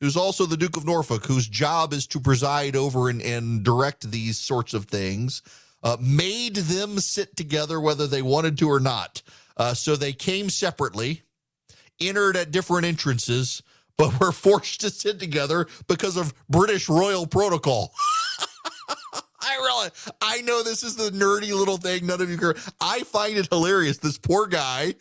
who's 0.00 0.16
also 0.16 0.46
the 0.46 0.56
Duke 0.56 0.76
of 0.76 0.86
Norfolk, 0.86 1.26
whose 1.26 1.48
job 1.48 1.92
is 1.92 2.06
to 2.08 2.20
preside 2.20 2.76
over 2.76 3.08
and, 3.08 3.20
and 3.20 3.64
direct 3.64 4.10
these 4.10 4.38
sorts 4.38 4.74
of 4.74 4.86
things, 4.86 5.42
uh, 5.82 5.96
made 6.00 6.56
them 6.56 6.98
sit 6.98 7.36
together 7.36 7.80
whether 7.80 8.06
they 8.06 8.22
wanted 8.22 8.58
to 8.58 8.68
or 8.68 8.80
not. 8.80 9.22
Uh, 9.56 9.74
so 9.74 9.96
they 9.96 10.12
came 10.12 10.50
separately, 10.50 11.22
entered 12.00 12.36
at 12.36 12.50
different 12.50 12.86
entrances, 12.86 13.62
but 13.96 14.18
we're 14.20 14.32
forced 14.32 14.80
to 14.80 14.90
sit 14.90 15.18
together 15.18 15.66
because 15.88 16.16
of 16.16 16.32
British 16.48 16.88
royal 16.88 17.26
protocol. 17.26 17.92
I 19.40 19.56
really, 19.56 19.90
I 20.20 20.40
know 20.42 20.62
this 20.62 20.82
is 20.82 20.96
the 20.96 21.10
nerdy 21.10 21.56
little 21.56 21.78
thing. 21.78 22.06
None 22.06 22.20
of 22.20 22.28
you 22.28 22.36
care. 22.36 22.54
I 22.80 23.00
find 23.00 23.36
it 23.36 23.48
hilarious. 23.50 23.98
This 23.98 24.18
poor 24.18 24.46
guy 24.46 24.94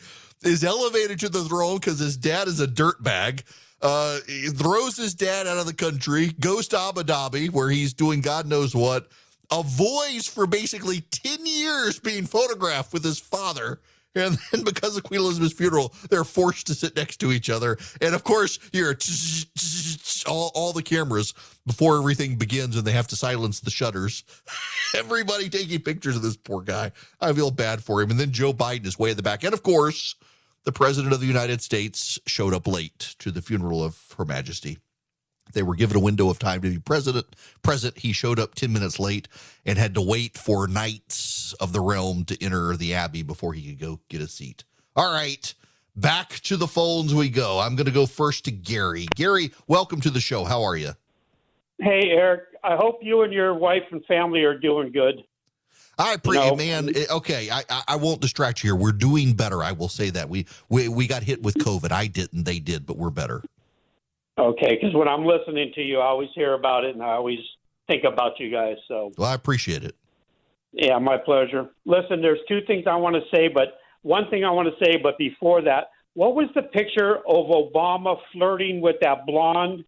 is 0.44 0.64
elevated 0.64 1.20
to 1.22 1.30
the 1.30 1.44
throne 1.44 1.78
because 1.78 2.00
his 2.00 2.18
dad 2.18 2.48
is 2.48 2.60
a 2.60 2.68
dirtbag. 2.68 3.44
Uh, 3.82 4.18
throws 4.56 4.98
his 4.98 5.14
dad 5.14 5.46
out 5.46 5.58
of 5.58 5.68
the 5.68 5.74
country, 5.74 6.32
goes 6.40 6.68
to 6.70 6.80
Abu 6.80 7.04
Dhabi, 7.04 7.52
where 7.52 7.70
he's 7.70 7.94
doing 7.94 8.22
God 8.22 8.48
knows 8.48 8.76
what, 8.76 9.08
avoids 9.52 10.28
for 10.28 10.48
basically 10.48 11.02
10 11.02 11.46
years 11.46 12.00
being 12.00 12.26
photographed 12.26 12.92
with 12.92 13.04
his 13.04 13.20
father. 13.20 13.80
And 14.16 14.38
then 14.52 14.64
because 14.66 14.98
of 14.98 15.04
Queen 15.04 15.20
Elizabeth's 15.20 15.54
funeral, 15.54 15.94
they're 16.10 16.24
forced 16.24 16.68
to 16.68 16.74
sit 16.74 16.96
next 16.96 17.18
to 17.18 17.32
each 17.32 17.50
other. 17.50 17.78
And 18.02 18.16
of 18.16 18.24
course, 18.24 18.60
you're 18.74 18.98
all, 20.28 20.52
all 20.56 20.74
the 20.74 20.84
cameras 20.84 21.34
before 21.66 21.98
everything 21.98 22.36
begins 22.36 22.76
and 22.76 22.86
they 22.86 22.92
have 22.92 23.08
to 23.08 23.16
silence 23.16 23.60
the 23.60 23.70
shutters. 23.70 24.24
Everybody 24.96 25.50
taking 25.50 25.82
pictures 25.82 26.16
of 26.16 26.22
this 26.22 26.38
poor 26.38 26.62
guy. 26.62 26.92
I 27.22 27.34
feel 27.34 27.52
bad 27.52 27.84
for 27.84 28.02
him. 28.02 28.12
And 28.12 28.20
then 28.20 28.32
Joe 28.32 28.54
Biden 28.54 28.86
is 28.86 28.98
way 28.98 29.12
at 29.12 29.18
the 29.18 29.24
back. 29.24 29.44
And 29.44 29.54
of 29.54 29.64
course, 29.64 30.16
the 30.64 30.72
President 30.72 31.14
of 31.14 31.20
the 31.20 31.28
United 31.28 31.62
States 31.62 32.20
showed 32.26 32.54
up 32.54 32.68
late 32.68 33.16
to 33.20 33.32
the 33.32 33.42
funeral 33.42 33.84
of 33.84 34.14
Her 34.18 34.26
Majesty. 34.26 34.78
They 35.54 35.64
were 35.64 35.76
given 35.76 35.98
a 35.98 36.02
window 36.02 36.30
of 36.30 36.40
time 36.40 36.62
to 36.62 36.70
be 36.70 36.80
president. 36.80 37.28
Present, 37.62 38.00
he 38.00 38.12
showed 38.12 38.40
up 38.40 38.56
10 38.56 38.72
minutes 38.74 39.00
late 39.00 39.28
and 39.66 39.78
had 39.78 39.94
to 39.96 40.02
wait 40.02 40.38
for 40.38 40.68
knights 40.68 41.54
of 41.54 41.74
the 41.74 41.80
realm 41.80 42.26
to 42.26 42.44
enter 42.44 42.76
the 42.76 42.94
abbey 42.94 43.24
before 43.24 43.54
he 43.54 43.70
could 43.70 43.80
go 43.80 44.00
get 44.10 44.22
a 44.22 44.28
seat. 44.28 44.64
All 44.96 45.12
right, 45.12 45.54
back 45.96 46.40
to 46.42 46.58
the 46.58 46.68
phones 46.68 47.14
we 47.14 47.30
go. 47.30 47.60
I'm 47.60 47.76
going 47.76 47.86
to 47.86 47.92
go 47.92 48.06
first 48.06 48.46
to 48.46 48.52
Gary. 48.52 49.08
Gary, 49.16 49.52
welcome 49.68 50.02
to 50.02 50.10
the 50.10 50.20
show. 50.20 50.44
How 50.44 50.64
are 50.64 50.76
you? 50.76 50.92
Hey, 51.80 52.10
Erick. 52.10 52.44
I 52.64 52.76
hope 52.76 53.00
you 53.02 53.22
and 53.22 53.32
your 53.32 53.54
wife 53.54 53.84
and 53.92 54.04
family 54.06 54.44
are 54.44 54.58
doing 54.58 54.92
good. 54.92 55.24
I 56.00 56.14
appreciate, 56.14 56.58
man. 56.58 56.90
Eh, 56.96 57.06
Okay, 57.12 57.50
I, 57.50 57.64
I 57.70 57.84
I 57.90 57.96
won't 57.96 58.22
distract 58.22 58.64
you 58.64 58.70
here. 58.70 58.76
We're 58.76 58.92
doing 58.92 59.34
better. 59.34 59.64
I 59.64 59.72
will 59.72 59.90
say 59.90 60.10
that 60.12 60.30
we 60.30 60.46
we 60.70 60.88
we 60.90 61.08
got 61.08 61.24
hit 61.24 61.42
with 61.42 61.56
COVID. 61.56 61.92
I 61.92 62.08
didn't. 62.08 62.44
They 62.46 62.60
did, 62.60 62.86
but 62.86 62.98
we're 62.98 63.10
better. 63.10 63.44
Okay, 64.40 64.78
because 64.80 64.94
when 64.96 65.08
I'm 65.08 65.26
listening 65.26 65.72
to 65.74 65.82
you, 65.82 66.00
I 66.00 66.06
always 66.06 66.30
hear 66.36 66.54
about 66.54 66.84
it 66.86 66.94
and 66.94 67.04
I 67.04 67.14
always 67.14 67.40
think 67.88 68.04
about 68.04 68.40
you 68.40 68.52
guys. 68.52 68.76
So, 68.88 69.12
Well, 69.18 69.28
I 69.30 69.34
appreciate 69.34 69.84
it. 69.84 69.96
yeah, 70.74 71.00
my 71.00 71.18
pleasure. 71.18 71.70
Listen, 71.86 72.22
there's 72.22 72.38
two 72.48 72.60
things 72.68 72.84
I 72.86 72.96
want 72.98 73.16
to 73.16 73.22
say, 73.36 73.48
but 73.48 73.80
one 74.04 74.30
thing 74.30 74.46
I 74.46 74.52
want 74.52 74.68
to 74.70 74.86
say, 74.86 74.98
but 75.02 75.18
before 75.18 75.64
that, 75.64 75.86
what 76.14 76.36
was 76.36 76.50
the 76.54 76.62
picture 76.62 77.16
of 77.28 77.48
Obama 77.48 78.18
flirting 78.32 78.80
with 78.80 78.98
that 79.02 79.26
blonde 79.26 79.84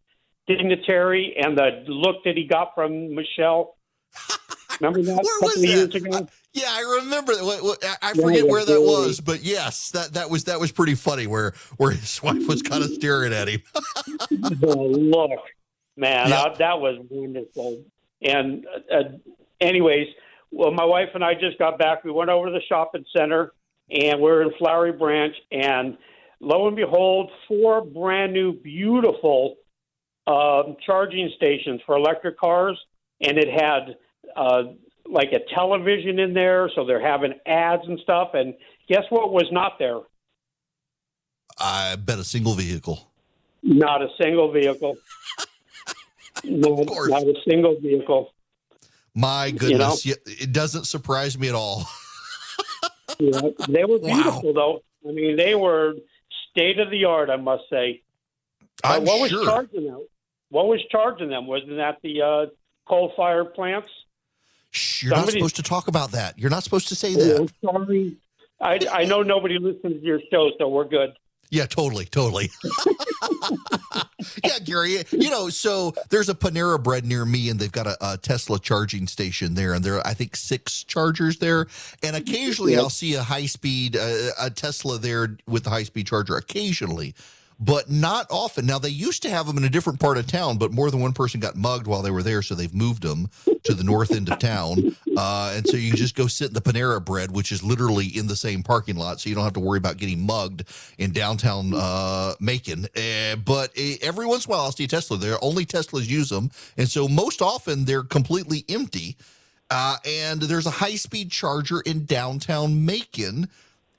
dignitary 0.48 1.36
and 1.40 1.56
the 1.56 1.84
look 1.88 2.24
that 2.24 2.36
he 2.36 2.46
got 2.46 2.74
from 2.74 3.14
Michelle? 3.14 3.76
Remember 4.80 5.02
that? 5.04 5.24
Where 5.24 5.40
was 5.42 5.56
that? 5.56 6.30
Yeah, 6.54 6.68
I 6.70 7.00
remember. 7.04 7.34
I- 7.34 7.96
I 8.02 8.14
Yeah, 8.16 8.22
forget 8.24 8.46
yeah, 8.46 8.52
where 8.52 8.66
that 8.66 8.82
was, 8.82 9.20
but 9.20 9.44
yes, 9.44 9.92
that 9.92 10.14
that 10.14 10.30
was 10.30 10.46
that 10.46 10.60
was 10.60 10.72
pretty 10.72 10.96
funny. 10.96 11.28
Where 11.28 11.54
where 11.78 11.92
his 11.92 12.22
wife 12.24 12.48
was 12.48 12.62
kind 12.62 12.84
of 12.84 12.90
staring 12.92 13.34
at 13.34 13.48
him. 13.48 13.62
the 14.30 14.76
look, 14.78 15.40
man, 15.98 16.30
that, 16.30 16.58
that 16.58 16.80
was 16.80 16.98
wonderful. 17.10 17.84
And 18.22 18.66
uh, 18.92 19.04
anyways, 19.62 20.08
well, 20.52 20.72
my 20.72 20.86
wife 20.86 21.10
and 21.14 21.24
I 21.24 21.34
just 21.36 21.58
got 21.60 21.78
back. 21.78 22.04
We 22.04 22.12
went 22.12 22.30
over 22.30 22.48
to 22.48 22.52
the 22.52 22.62
shopping 22.68 23.06
center, 23.16 23.54
and 23.92 24.20
we're 24.20 24.42
in 24.42 24.52
Flowery 24.58 24.92
Branch, 24.94 25.36
and 25.52 25.98
lo 26.40 26.68
and 26.68 26.76
behold, 26.76 27.32
four 27.48 27.84
brand 27.84 28.34
new, 28.34 28.54
beautiful 28.54 29.56
um, 30.26 30.76
charging 30.86 31.30
stations 31.36 31.82
for 31.86 31.96
electric 31.96 32.38
cars, 32.40 32.78
and 33.22 33.38
it 33.38 33.50
had 33.50 33.96
uh, 34.36 34.64
like 35.06 35.32
a 35.32 35.40
television 35.54 36.20
in 36.20 36.34
there, 36.34 36.70
so 36.76 36.86
they're 36.86 37.02
having 37.02 37.34
ads 37.46 37.84
and 37.88 38.00
stuff. 38.00 38.32
And 38.34 38.54
guess 38.88 39.04
what 39.10 39.32
was 39.32 39.48
not 39.52 39.80
there? 39.80 40.00
I 41.60 41.96
bet 41.96 42.20
a 42.20 42.24
single 42.24 42.54
vehicle. 42.54 43.12
Not 43.64 44.02
a 44.02 44.08
single 44.22 44.52
vehicle. 44.52 44.98
not, 46.44 46.86
not 46.86 47.24
a 47.24 47.36
single 47.48 47.80
vehicle. 47.80 48.34
My 49.16 49.52
goodness, 49.52 50.06
yeah, 50.06 50.16
it 50.26 50.54
doesn't 50.54 50.86
surprise 50.86 51.38
me 51.38 51.50
at 51.50 51.56
all. 51.56 51.86
Yeah, 53.20 53.42
they 53.68 53.84
were 53.84 54.00
beautiful 54.00 54.54
though. 54.54 54.82
I 55.08 55.12
mean, 55.12 55.36
they 55.36 55.54
were 55.54 55.96
state 56.52 56.80
of 56.80 56.90
the 56.90 57.04
art, 57.04 57.30
I 57.30 57.36
must 57.36 57.64
say. 57.70 58.02
Uh, 58.82 59.02
what 59.02 59.20
was 59.20 59.30
sure. 59.30 59.44
charging 59.44 59.88
them? 59.88 60.08
What 60.50 60.68
was 60.68 60.80
charging 60.90 61.30
them? 61.30 61.46
Wasn't 61.46 61.76
that 61.76 61.98
the 62.02 62.22
uh, 62.22 62.46
coal-fired 62.88 63.54
plants? 63.54 63.90
You're 65.02 65.12
not 65.16 65.30
supposed 65.30 65.56
to 65.58 65.64
talk 65.64 65.88
about 65.88 66.12
that. 66.12 66.38
You're 66.38 66.50
not 66.52 66.64
supposed 66.64 66.88
to 66.90 66.96
say 66.96 67.14
Oh, 67.16 67.18
that. 67.18 67.42
I'm 67.42 67.86
sorry. 67.86 68.18
I, 68.62 68.80
I 68.92 69.06
know 69.06 69.22
nobody 69.24 69.58
listens 69.58 70.02
to 70.02 70.06
your 70.06 70.20
show, 70.32 70.52
so 70.58 70.68
we're 70.68 70.84
good. 70.86 71.12
Yeah, 71.50 71.66
totally, 71.66 72.06
totally. 72.06 72.52
yeah, 74.44 74.60
Gary. 74.64 75.04
You 75.12 75.30
know, 75.32 75.50
so 75.50 75.94
there's 76.10 76.30
a 76.30 76.36
Panera 76.36 76.82
Bread 76.82 77.06
near 77.06 77.26
me, 77.26 77.50
and 77.50 77.60
they've 77.60 77.72
got 77.72 77.88
a, 77.88 77.98
a 78.02 78.18
Tesla 78.18 78.60
charging 78.60 79.08
station 79.08 79.56
there, 79.56 79.74
and 79.74 79.84
there 79.84 79.96
are 79.96 80.06
I 80.06 80.14
think 80.14 80.36
six 80.36 80.84
chargers 80.84 81.38
there. 81.38 81.68
And 82.04 82.16
occasionally, 82.16 82.74
Yeah. 82.74 82.80
I'll 82.80 82.90
see 82.90 83.16
a 83.16 83.24
high 83.24 83.46
speed 83.48 83.96
uh, 83.96 84.30
a 84.40 84.50
Tesla 84.50 85.00
there 85.00 85.38
with 85.48 85.64
the 85.64 85.70
high 85.72 85.84
speed 85.84 86.08
charger. 86.08 86.36
Occasionally. 86.38 87.16
But 87.62 87.90
not 87.90 88.26
often. 88.30 88.66
Now 88.66 88.80
they 88.80 88.88
used 88.88 89.22
to 89.24 89.30
have 89.30 89.46
them 89.46 89.58
in 89.58 89.66
a 89.66 89.70
different 89.70 90.00
part 90.00 90.18
of 90.18 90.26
town, 90.28 90.58
but 90.58 90.72
more 90.72 90.90
than 90.90 91.02
one 91.02 91.12
person 91.12 91.42
got 91.42 91.58
mugged 91.58 91.88
while 91.88 92.02
they 92.02 92.10
were 92.12 92.24
there, 92.24 92.42
so 92.42 92.56
they've 92.56 92.74
moved 92.74 93.04
them 93.04 93.30
to 93.64 93.74
the 93.74 93.84
north 93.84 94.12
end 94.12 94.30
of 94.30 94.40
town. 94.40 94.96
Uh, 95.18 95.54
and 95.56 95.68
so 95.68 95.76
you 95.76 95.94
just 95.94 96.16
go 96.16 96.28
sit 96.28 96.50
in 96.50 96.54
the 96.54 96.62
Panera 96.62 97.04
Bread, 97.04 97.32
which 97.32 97.52
is 97.52 97.64
literally 97.64 98.08
in 98.08 98.28
the 98.28 98.36
same 98.36 98.64
parking 98.64 98.96
lot, 98.96 99.20
so 99.20 99.30
you 99.30 99.36
don't 99.36 99.44
have 99.44 99.54
to 99.54 99.60
worry 99.60 99.78
about 99.78 99.98
getting 99.98 100.26
mugged 100.26 100.64
in 100.98 101.12
downtown 101.12 101.74
uh, 101.76 102.34
Macon. 102.40 102.86
Uh, 102.96 103.36
but 103.38 103.72
uh, 103.78 103.96
every 104.02 104.26
once 104.26 104.46
in 104.46 104.52
a 104.52 104.56
while, 104.56 104.66
I'll 104.66 104.72
see 104.72 104.88
Tesla 104.88 105.18
there. 105.18 105.38
Only 105.42 105.66
Teslas 105.66 106.08
use 106.08 106.30
them, 106.30 106.52
and 106.78 106.88
so 106.88 107.08
most 107.08 107.42
often 107.42 107.86
they're 107.86 108.04
completely 108.04 108.66
empty. 108.70 109.18
Uh, 109.72 109.98
and 110.04 110.42
there's 110.42 110.66
a 110.66 110.72
high 110.72 110.96
speed 110.96 111.30
charger 111.30 111.82
in 111.82 112.06
downtown 112.06 112.86
Macon, 112.86 113.48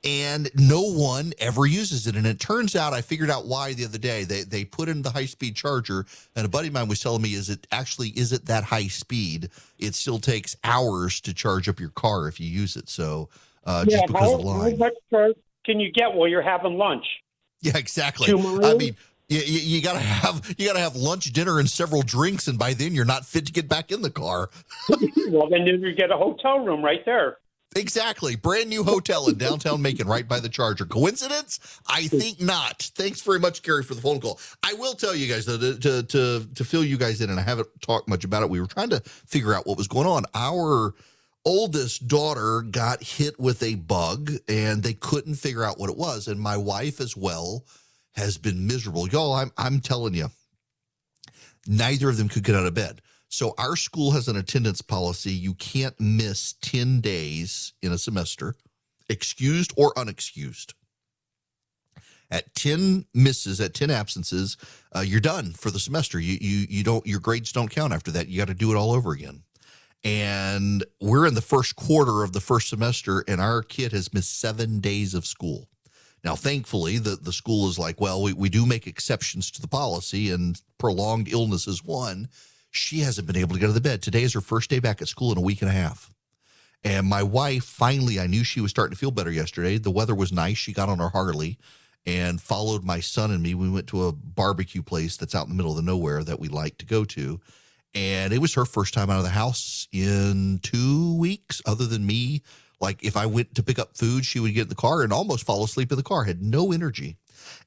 and 0.02 0.50
no 0.54 0.82
one 0.82 1.32
ever 1.38 1.66
uses 1.66 2.06
it. 2.06 2.16
And 2.16 2.26
it 2.26 2.40
turns 2.40 2.74
out 2.74 2.92
I 2.92 3.02
figured 3.02 3.30
out 3.30 3.46
why 3.46 3.74
the 3.74 3.84
other 3.84 3.98
day. 3.98 4.24
They 4.24 4.42
they 4.42 4.64
put 4.64 4.88
in 4.88 5.02
the 5.02 5.10
high 5.10 5.26
speed 5.26 5.56
charger, 5.56 6.06
and 6.34 6.46
a 6.46 6.48
buddy 6.48 6.68
of 6.68 6.74
mine 6.74 6.88
was 6.88 7.00
telling 7.00 7.22
me, 7.22 7.34
is 7.34 7.50
it 7.50 7.66
actually 7.70 8.08
is 8.10 8.32
it 8.32 8.46
that 8.46 8.64
high 8.64 8.88
speed? 8.88 9.50
It 9.78 9.94
still 9.94 10.18
takes 10.18 10.56
hours 10.64 11.20
to 11.22 11.34
charge 11.34 11.68
up 11.68 11.80
your 11.80 11.90
car 11.90 12.28
if 12.28 12.40
you 12.40 12.48
use 12.48 12.76
it. 12.76 12.88
So 12.88 13.28
uh, 13.64 13.84
just 13.84 14.06
because 14.06 14.20
how, 14.20 14.34
of 14.34 14.42
the 14.42 14.52
how 14.52 14.58
line. 14.58 14.78
much 14.78 15.34
can 15.64 15.80
you 15.80 15.92
get 15.92 16.14
while 16.14 16.28
you're 16.28 16.42
having 16.42 16.78
lunch? 16.78 17.04
Yeah, 17.60 17.76
exactly. 17.76 18.32
I 18.32 18.74
mean, 18.74 18.96
you, 19.28 19.38
you, 19.38 19.60
you 19.76 19.82
gotta 19.82 20.00
have 20.00 20.54
you 20.58 20.66
gotta 20.66 20.80
have 20.80 20.96
lunch, 20.96 21.32
dinner, 21.32 21.58
and 21.58 21.68
several 21.68 22.02
drinks, 22.02 22.48
and 22.48 22.58
by 22.58 22.72
then 22.72 22.94
you're 22.94 23.04
not 23.04 23.26
fit 23.26 23.46
to 23.46 23.52
get 23.52 23.68
back 23.68 23.92
in 23.92 24.02
the 24.02 24.10
car. 24.10 24.50
well, 25.28 25.48
then 25.48 25.66
you 25.66 25.92
get 25.94 26.10
a 26.10 26.16
hotel 26.16 26.60
room 26.60 26.82
right 26.82 27.04
there. 27.04 27.36
Exactly. 27.76 28.34
Brand 28.34 28.68
new 28.68 28.82
hotel 28.82 29.28
in 29.28 29.38
downtown 29.38 29.80
Macon, 29.80 30.08
right 30.08 30.26
by 30.26 30.40
the 30.40 30.48
charger. 30.48 30.84
Coincidence? 30.84 31.80
I 31.86 32.08
think 32.08 32.40
not. 32.40 32.82
Thanks 32.96 33.22
very 33.22 33.38
much, 33.38 33.62
Gary, 33.62 33.84
for 33.84 33.94
the 33.94 34.00
phone 34.00 34.20
call. 34.20 34.40
I 34.64 34.74
will 34.74 34.94
tell 34.94 35.14
you 35.14 35.32
guys 35.32 35.46
though, 35.46 35.56
to 35.56 35.78
to 35.78 36.02
to, 36.02 36.48
to 36.52 36.64
fill 36.64 36.84
you 36.84 36.96
guys 36.96 37.20
in, 37.20 37.30
and 37.30 37.38
I 37.38 37.44
haven't 37.44 37.68
talked 37.80 38.08
much 38.08 38.24
about 38.24 38.42
it. 38.42 38.50
We 38.50 38.60
were 38.60 38.66
trying 38.66 38.90
to 38.90 39.00
figure 39.00 39.54
out 39.54 39.66
what 39.66 39.78
was 39.78 39.86
going 39.86 40.08
on. 40.08 40.24
Our 40.34 40.94
oldest 41.44 42.08
daughter 42.08 42.62
got 42.62 43.04
hit 43.04 43.38
with 43.38 43.62
a 43.62 43.76
bug, 43.76 44.32
and 44.48 44.82
they 44.82 44.94
couldn't 44.94 45.36
figure 45.36 45.62
out 45.62 45.78
what 45.78 45.90
it 45.90 45.96
was. 45.96 46.26
And 46.26 46.40
my 46.40 46.56
wife 46.56 47.00
as 47.00 47.16
well 47.16 47.64
has 48.16 48.36
been 48.36 48.66
miserable. 48.66 49.08
Y'all, 49.08 49.32
I'm 49.32 49.52
I'm 49.56 49.78
telling 49.78 50.14
you, 50.14 50.30
neither 51.68 52.08
of 52.08 52.16
them 52.16 52.28
could 52.28 52.42
get 52.42 52.56
out 52.56 52.66
of 52.66 52.74
bed. 52.74 53.00
So 53.30 53.54
our 53.58 53.76
school 53.76 54.10
has 54.10 54.26
an 54.26 54.36
attendance 54.36 54.82
policy. 54.82 55.30
You 55.30 55.54
can't 55.54 55.98
miss 56.00 56.54
10 56.62 57.00
days 57.00 57.72
in 57.80 57.92
a 57.92 57.98
semester, 57.98 58.56
excused 59.08 59.72
or 59.76 59.94
unexcused. 59.94 60.74
At 62.28 62.52
10 62.56 63.06
misses, 63.14 63.60
at 63.60 63.72
10 63.72 63.88
absences, 63.88 64.56
uh, 64.94 65.00
you're 65.00 65.20
done 65.20 65.52
for 65.52 65.70
the 65.70 65.78
semester. 65.78 66.18
You, 66.18 66.38
you, 66.40 66.66
you 66.68 66.82
don't, 66.82 67.06
your 67.06 67.20
grades 67.20 67.52
don't 67.52 67.70
count 67.70 67.92
after 67.92 68.10
that. 68.10 68.26
You 68.26 68.38
got 68.38 68.48
to 68.48 68.54
do 68.54 68.72
it 68.72 68.76
all 68.76 68.90
over 68.90 69.12
again. 69.12 69.44
And 70.02 70.84
we're 71.00 71.26
in 71.26 71.34
the 71.34 71.40
first 71.40 71.76
quarter 71.76 72.24
of 72.24 72.32
the 72.32 72.40
first 72.40 72.68
semester, 72.68 73.24
and 73.28 73.40
our 73.40 73.62
kid 73.62 73.92
has 73.92 74.12
missed 74.12 74.40
seven 74.40 74.80
days 74.80 75.14
of 75.14 75.24
school. 75.24 75.68
Now, 76.24 76.34
thankfully, 76.34 76.98
the, 76.98 77.14
the 77.14 77.32
school 77.32 77.68
is 77.68 77.78
like, 77.78 78.00
well, 78.00 78.22
we, 78.22 78.32
we 78.32 78.48
do 78.48 78.66
make 78.66 78.88
exceptions 78.88 79.52
to 79.52 79.60
the 79.60 79.68
policy, 79.68 80.30
and 80.30 80.60
prolonged 80.78 81.28
illness 81.28 81.68
is 81.68 81.84
one. 81.84 82.28
She 82.70 83.00
hasn't 83.00 83.26
been 83.26 83.36
able 83.36 83.54
to 83.54 83.60
get 83.60 83.66
out 83.66 83.70
of 83.70 83.74
the 83.74 83.80
bed. 83.80 84.02
Today 84.02 84.22
is 84.22 84.32
her 84.34 84.40
first 84.40 84.70
day 84.70 84.78
back 84.78 85.02
at 85.02 85.08
school 85.08 85.32
in 85.32 85.38
a 85.38 85.42
week 85.42 85.60
and 85.62 85.70
a 85.70 85.74
half. 85.74 86.12
And 86.82 87.06
my 87.06 87.22
wife 87.22 87.64
finally, 87.64 88.18
I 88.18 88.26
knew 88.26 88.44
she 88.44 88.60
was 88.60 88.70
starting 88.70 88.94
to 88.94 88.98
feel 88.98 89.10
better 89.10 89.30
yesterday. 89.30 89.76
The 89.76 89.90
weather 89.90 90.14
was 90.14 90.32
nice. 90.32 90.56
She 90.56 90.72
got 90.72 90.88
on 90.88 90.98
her 90.98 91.10
Harley 91.10 91.58
and 92.06 92.40
followed 92.40 92.84
my 92.84 93.00
son 93.00 93.30
and 93.30 93.42
me. 93.42 93.54
We 93.54 93.68
went 93.68 93.88
to 93.88 94.06
a 94.06 94.12
barbecue 94.12 94.82
place 94.82 95.16
that's 95.16 95.34
out 95.34 95.46
in 95.46 95.50
the 95.50 95.56
middle 95.56 95.72
of 95.72 95.76
the 95.76 95.82
nowhere 95.82 96.24
that 96.24 96.40
we 96.40 96.48
like 96.48 96.78
to 96.78 96.86
go 96.86 97.04
to. 97.04 97.40
And 97.94 98.32
it 98.32 98.38
was 98.38 98.54
her 98.54 98.64
first 98.64 98.94
time 98.94 99.10
out 99.10 99.18
of 99.18 99.24
the 99.24 99.30
house 99.30 99.88
in 99.92 100.60
two 100.62 101.16
weeks, 101.18 101.60
other 101.66 101.86
than 101.86 102.06
me. 102.06 102.42
Like 102.80 103.04
if 103.04 103.16
I 103.16 103.26
went 103.26 103.54
to 103.56 103.62
pick 103.62 103.78
up 103.78 103.96
food, 103.96 104.24
she 104.24 104.40
would 104.40 104.54
get 104.54 104.62
in 104.62 104.68
the 104.68 104.74
car 104.74 105.02
and 105.02 105.12
almost 105.12 105.44
fall 105.44 105.64
asleep 105.64 105.90
in 105.92 105.96
the 105.96 106.02
car, 106.02 106.24
had 106.24 106.40
no 106.40 106.72
energy. 106.72 107.18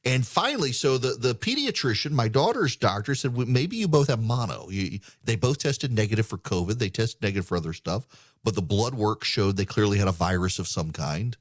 And 0.05 0.27
finally, 0.27 0.73
so 0.73 0.97
the, 0.97 1.13
the 1.13 1.33
pediatrician, 1.33 2.11
my 2.11 2.27
daughter's 2.27 2.75
doctor, 2.75 3.15
said, 3.15 3.35
well, 3.35 3.47
maybe 3.47 3.77
you 3.77 3.87
both 3.87 4.09
have 4.09 4.21
mono. 4.21 4.69
You, 4.69 4.99
they 5.23 5.35
both 5.35 5.59
tested 5.59 5.93
negative 5.93 6.25
for 6.25 6.37
COVID. 6.37 6.77
They 6.77 6.89
tested 6.89 7.21
negative 7.21 7.47
for 7.47 7.57
other 7.57 7.73
stuff, 7.73 8.05
but 8.43 8.55
the 8.55 8.61
blood 8.61 8.95
work 8.95 9.23
showed 9.23 9.55
they 9.55 9.65
clearly 9.65 9.99
had 9.99 10.09
a 10.09 10.13
virus 10.13 10.59
of 10.59 10.67
some 10.67 10.91
kind. 10.91 11.37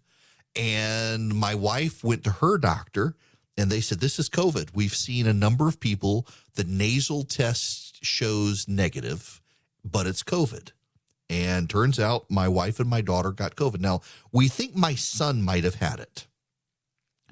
And 0.55 1.35
my 1.35 1.55
wife 1.55 2.05
went 2.05 2.23
to 2.25 2.31
her 2.31 2.59
doctor 2.59 3.17
and 3.57 3.71
they 3.71 3.81
said, 3.81 4.01
This 4.01 4.19
is 4.19 4.29
COVID. 4.29 4.71
We've 4.75 4.95
seen 4.95 5.27
a 5.27 5.33
number 5.33 5.67
of 5.67 5.81
people, 5.81 6.27
the 6.55 6.65
nasal 6.65 7.25
test 7.25 8.05
shows 8.05 8.69
negative, 8.69 9.41
but 9.85 10.07
it's 10.07 10.23
COVID. 10.23 10.73
And 11.29 11.69
turns 11.69 11.99
out 11.99 12.31
my 12.31 12.49
wife 12.49 12.79
and 12.79 12.89
my 12.89 13.01
daughter 13.01 13.33
got 13.33 13.57
COVID. 13.57 13.81
Now, 13.81 14.03
we 14.31 14.49
think 14.49 14.77
my 14.77 14.95
son 14.95 15.43
might 15.43 15.65
have 15.65 15.77
had 15.77 15.99
it 15.99 16.27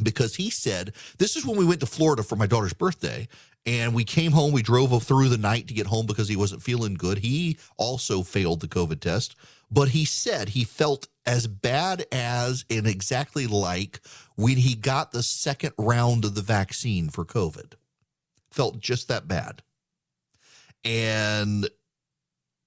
because 0.03 0.37
he 0.37 0.51
said, 0.51 0.93
This 1.19 1.37
is 1.37 1.47
when 1.47 1.57
we 1.57 1.65
went 1.65 1.81
to 1.81 1.87
Florida 1.87 2.23
for 2.23 2.37
my 2.37 2.47
daughter's 2.47 2.73
birthday. 2.73 3.29
And 3.67 3.95
we 3.95 4.05
came 4.05 4.33
home. 4.33 4.53
We 4.53 4.63
drove 4.63 5.03
through 5.03 5.29
the 5.29 5.37
night 5.37 5.69
to 5.69 5.75
get 5.75 5.87
home 5.87 6.07
because 6.07 6.29
he 6.29 6.37
wasn't 6.37 6.63
feeling 6.63 6.95
good. 6.95 7.19
He 7.19 7.59
also 7.77 8.23
failed 8.23 8.61
the 8.61 8.69
COVID 8.69 9.01
test, 9.01 9.37
but 9.71 9.89
he 9.89 10.07
said 10.07 10.51
he 10.51 10.65
felt 10.65 11.09
as 11.27 11.47
bad 11.47 12.07
as 12.11 12.65
and 12.71 12.87
exactly 12.87 13.47
like 13.47 14.01
when 14.37 14.57
he 14.57 14.75
got 14.75 15.13
the 15.13 15.23
second 15.23 15.73
round 15.77 16.25
of 16.25 16.35
the 16.35 16.43
vaccine 16.43 17.11
for 17.11 17.25
COVID. 17.25 17.75
Felt 18.51 18.81
just 18.81 19.09
that 19.09 19.29
bad. 19.29 19.63
And 20.83 21.69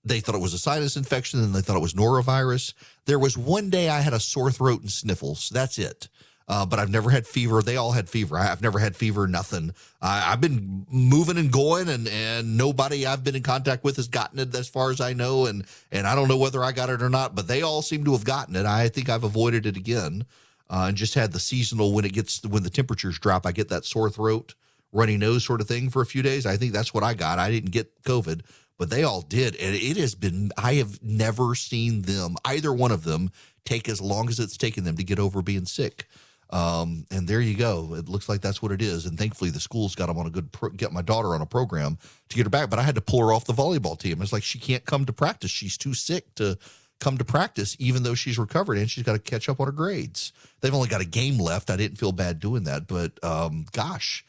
they 0.06 0.19
thought 0.19 0.36
it 0.36 0.41
was 0.41 0.54
a 0.54 0.60
sinus 0.60 0.98
infection 0.98 1.43
and 1.43 1.54
they 1.54 1.62
thought 1.62 1.78
it 1.78 1.82
was 1.82 1.93
norovirus. 1.93 2.74
There 3.06 3.19
was 3.19 3.38
one 3.38 3.69
day 3.69 3.89
I 3.89 4.02
had 4.02 4.13
a 4.13 4.19
sore 4.19 4.52
throat 4.52 4.82
and 4.82 4.91
sniffles. 4.91 5.50
That's 5.50 5.80
it. 5.80 6.10
Uh, 6.47 6.65
but 6.65 6.77
I've 6.77 6.89
never 6.89 7.10
had 7.10 7.25
fever. 7.25 7.62
They 7.62 7.77
all 7.77 7.93
had 7.93 8.10
fever. 8.10 8.38
I've 8.38 8.62
never 8.62 8.79
had 8.79 8.95
fever, 8.97 9.27
nothing. 9.27 9.73
I've 10.01 10.41
been 10.41 10.86
moving 10.91 11.38
and 11.38 11.51
going, 11.51 11.88
and 11.88 12.08
and 12.08 12.58
nobody 12.58 13.06
I've 13.06 13.23
been 13.23 13.36
in 13.36 13.43
contact 13.43 13.84
with 13.84 13.95
has 13.95 14.10
gotten 14.10 14.39
it 14.39 14.53
as 14.53 14.67
far 14.67 14.91
as 14.91 14.99
I 14.99 15.13
know. 15.13 15.45
And 15.45 15.65
and 15.91 16.06
I 16.06 16.15
don't 16.15 16.27
know 16.27 16.38
whether 16.38 16.62
I 16.62 16.73
got 16.73 16.89
it 16.89 17.01
or 17.01 17.10
not, 17.10 17.34
but 17.34 17.47
they 17.47 17.62
all 17.62 17.82
seem 17.82 18.03
to 18.06 18.12
have 18.12 18.25
gotten 18.25 18.58
it. 18.58 18.65
I 18.65 18.89
think 18.89 19.08
I've 19.08 19.23
avoided 19.23 19.65
it 19.65 19.77
again, 19.77 20.25
uh, 20.69 20.86
and 20.89 20.97
just 20.97 21.13
had 21.13 21.32
the 21.32 21.39
seasonal 21.39 21.93
when 21.93 22.03
it 22.03 22.12
gets 22.12 22.43
when 22.43 22.63
the 22.63 22.69
temperatures 22.69 23.19
drop. 23.19 23.45
I 23.45 23.53
get 23.53 23.69
that 23.69 23.86
sore 23.86 24.10
throat, 24.10 24.53
runny 24.91 25.15
nose 25.15 25.45
sort 25.45 25.62
of 25.62 25.67
thing 25.67 25.89
for 25.89 26.01
a 26.01 26.06
few 26.06 26.21
days. 26.21 26.45
I 26.45 26.58
think 26.58 26.73
that's 26.73 26.93
what 26.93 27.03
I 27.03 27.13
got. 27.13 27.39
I 27.39 27.51
didn't 27.51 27.71
get 27.71 28.03
COVID, 28.03 28.41
but 28.77 28.89
they 28.89 29.03
all 29.03 29.21
did, 29.21 29.56
and 29.56 29.73
it 29.73 29.95
has 29.95 30.13
been. 30.13 30.51
I 30.58 30.73
have 30.73 31.01
never 31.01 31.56
seen 31.56 32.01
them 32.01 32.36
either 32.43 32.73
one 32.73 32.91
of 32.91 33.06
them 33.06 33.32
take 33.63 33.88
as 33.88 34.01
long 34.01 34.27
as 34.27 34.41
it's 34.41 34.58
taken 34.58 34.84
them 34.84 34.97
to 34.97 35.06
get 35.06 35.19
over 35.19 35.41
being 35.41 35.65
sick. 35.65 36.06
Um, 36.54 37.08
and 37.10 37.28
there 37.28 37.42
you 37.42 37.56
go. 37.56 37.96
It 37.96 38.08
looks 38.08 38.30
like 38.30 38.42
that's 38.42 38.62
what 38.62 38.72
it 38.72 38.80
is. 38.80 39.08
And 39.08 39.18
thankfully, 39.18 39.50
the 39.50 39.60
school's 39.60 39.96
got 39.96 40.06
them 40.06 40.20
on 40.20 40.28
a 40.28 40.30
good 40.30 40.52
pro- 40.52 40.70
get 40.70 40.94
my 40.94 41.02
daughter 41.02 41.34
on 41.34 41.42
a 41.42 41.48
program 41.48 41.98
to 42.30 42.36
get 42.36 42.46
her 42.46 42.50
back. 42.52 42.70
But 42.70 42.78
I 42.78 42.84
had 42.84 42.94
to 42.94 43.02
pull 43.02 43.22
her 43.22 43.34
off 43.34 43.46
the 43.46 43.54
volleyball 43.54 43.98
team. 43.98 44.22
It's 44.22 44.32
like 44.32 44.44
she 44.44 44.60
can't 44.60 44.86
come 44.86 45.06
to 45.06 45.13
practice. 45.13 45.50
She's 45.50 45.80
too 45.80 45.96
sick 45.96 46.36
to 46.36 46.60
come 47.00 47.18
to 47.18 47.26
practice, 47.26 47.76
even 47.80 48.04
though 48.04 48.13
she's 48.13 48.38
recovered 48.38 48.78
and 48.78 48.88
she's 48.89 49.04
got 49.04 49.13
to 49.13 49.20
catch 49.20 49.50
up 49.50 49.60
on 49.60 49.66
her 49.66 49.72
grades. 49.72 50.32
They've 50.62 50.74
only 50.74 50.89
got 50.89 51.02
a 51.02 51.06
game 51.06 51.39
left. 51.39 51.72
I 51.72 51.76
didn't 51.76 51.98
feel 51.98 52.12
bad 52.12 52.39
doing 52.39 52.66
that, 52.66 52.86
but 52.88 53.22
um, 53.24 53.66
gosh. 53.72 54.24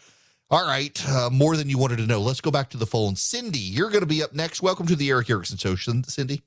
All 0.50 0.66
right, 0.66 1.08
uh, 1.08 1.30
more 1.30 1.56
than 1.56 1.68
you 1.68 1.78
wanted 1.78 1.96
to 1.98 2.06
know. 2.06 2.20
Let's 2.20 2.40
go 2.40 2.50
back 2.50 2.70
to 2.70 2.76
the 2.78 2.86
phone. 2.86 3.16
Cindy, 3.16 3.58
you're 3.58 3.90
going 3.90 4.00
to 4.00 4.06
be 4.06 4.22
up 4.22 4.34
next. 4.34 4.62
Welcome 4.62 4.86
to 4.86 4.96
the 4.96 5.10
Erick 5.10 5.28
Erickson 5.28 5.58
Show, 5.58 5.74
Cindy. 5.74 6.42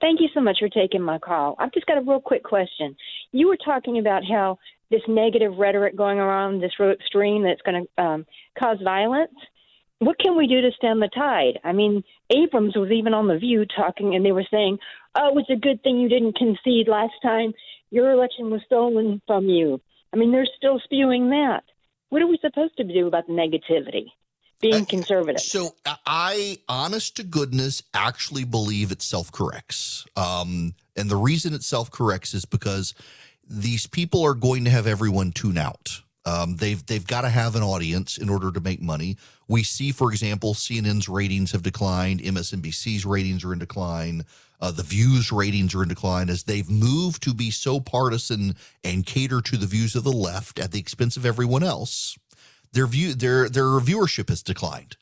Thank 0.00 0.20
you 0.20 0.28
so 0.34 0.40
much 0.40 0.58
for 0.60 0.68
taking 0.68 1.02
my 1.02 1.18
call. 1.18 1.56
I've 1.58 1.72
just 1.72 1.86
got 1.86 1.98
a 1.98 2.02
real 2.02 2.20
quick 2.20 2.42
question. 2.42 2.96
You 3.32 3.48
were 3.48 3.56
talking 3.56 3.98
about 3.98 4.22
how 4.24 4.58
this 4.94 5.02
negative 5.08 5.56
rhetoric 5.58 5.96
going 5.96 6.18
around 6.18 6.60
this 6.60 6.78
real 6.78 6.92
extreme 6.92 7.42
that's 7.42 7.62
going 7.62 7.84
to 7.84 8.02
um, 8.02 8.26
cause 8.58 8.78
violence. 8.82 9.34
What 9.98 10.18
can 10.18 10.36
we 10.36 10.46
do 10.46 10.60
to 10.60 10.70
stem 10.76 11.00
the 11.00 11.08
tide? 11.08 11.58
I 11.64 11.72
mean, 11.72 12.04
Abrams 12.30 12.76
was 12.76 12.90
even 12.90 13.14
on 13.14 13.26
The 13.26 13.38
View 13.38 13.64
talking, 13.64 14.14
and 14.14 14.24
they 14.24 14.32
were 14.32 14.46
saying, 14.50 14.78
oh, 15.16 15.36
it's 15.38 15.50
a 15.50 15.56
good 15.56 15.82
thing 15.82 15.98
you 15.98 16.08
didn't 16.08 16.36
concede 16.36 16.88
last 16.88 17.14
time. 17.22 17.52
Your 17.90 18.12
election 18.12 18.50
was 18.50 18.60
stolen 18.66 19.20
from 19.26 19.48
you. 19.48 19.80
I 20.12 20.16
mean, 20.16 20.30
they're 20.30 20.46
still 20.56 20.80
spewing 20.84 21.30
that. 21.30 21.64
What 22.10 22.22
are 22.22 22.26
we 22.26 22.38
supposed 22.40 22.76
to 22.76 22.84
do 22.84 23.06
about 23.08 23.26
the 23.26 23.32
negativity? 23.32 24.06
Being 24.60 24.86
conservative. 24.86 25.40
So 25.40 25.74
I, 26.06 26.58
honest 26.68 27.16
to 27.16 27.24
goodness, 27.24 27.82
actually 27.92 28.44
believe 28.44 28.92
it 28.92 29.02
self 29.02 29.32
corrects. 29.32 30.06
Um, 30.16 30.74
and 30.96 31.10
the 31.10 31.16
reason 31.16 31.54
it 31.54 31.62
self 31.64 31.90
corrects 31.90 32.34
is 32.34 32.44
because 32.44 32.94
these 33.48 33.86
people 33.86 34.22
are 34.22 34.34
going 34.34 34.64
to 34.64 34.70
have 34.70 34.86
everyone 34.86 35.32
tune 35.32 35.58
out. 35.58 36.00
Um, 36.26 36.56
they've 36.56 36.84
they've 36.86 37.06
got 37.06 37.22
to 37.22 37.28
have 37.28 37.54
an 37.54 37.62
audience 37.62 38.16
in 38.16 38.30
order 38.30 38.50
to 38.50 38.60
make 38.60 38.80
money. 38.80 39.18
We 39.46 39.62
see, 39.62 39.92
for 39.92 40.10
example, 40.10 40.54
CNN's 40.54 41.08
ratings 41.08 41.52
have 41.52 41.62
declined, 41.62 42.20
MSNBC's 42.20 43.04
ratings 43.04 43.44
are 43.44 43.52
in 43.52 43.58
decline, 43.58 44.24
uh, 44.60 44.70
the 44.70 44.82
Views 44.82 45.30
ratings 45.30 45.74
are 45.74 45.82
in 45.82 45.88
decline 45.90 46.30
as 46.30 46.44
they've 46.44 46.70
moved 46.70 47.22
to 47.24 47.34
be 47.34 47.50
so 47.50 47.80
partisan 47.80 48.56
and 48.82 49.04
cater 49.04 49.42
to 49.42 49.58
the 49.58 49.66
views 49.66 49.94
of 49.94 50.04
the 50.04 50.12
left 50.12 50.58
at 50.58 50.72
the 50.72 50.78
expense 50.78 51.18
of 51.18 51.26
everyone 51.26 51.62
else. 51.62 52.16
Their 52.72 52.86
view 52.86 53.14
their 53.14 53.48
their 53.50 53.64
viewership 53.64 54.30
has 54.30 54.42
declined. 54.42 54.96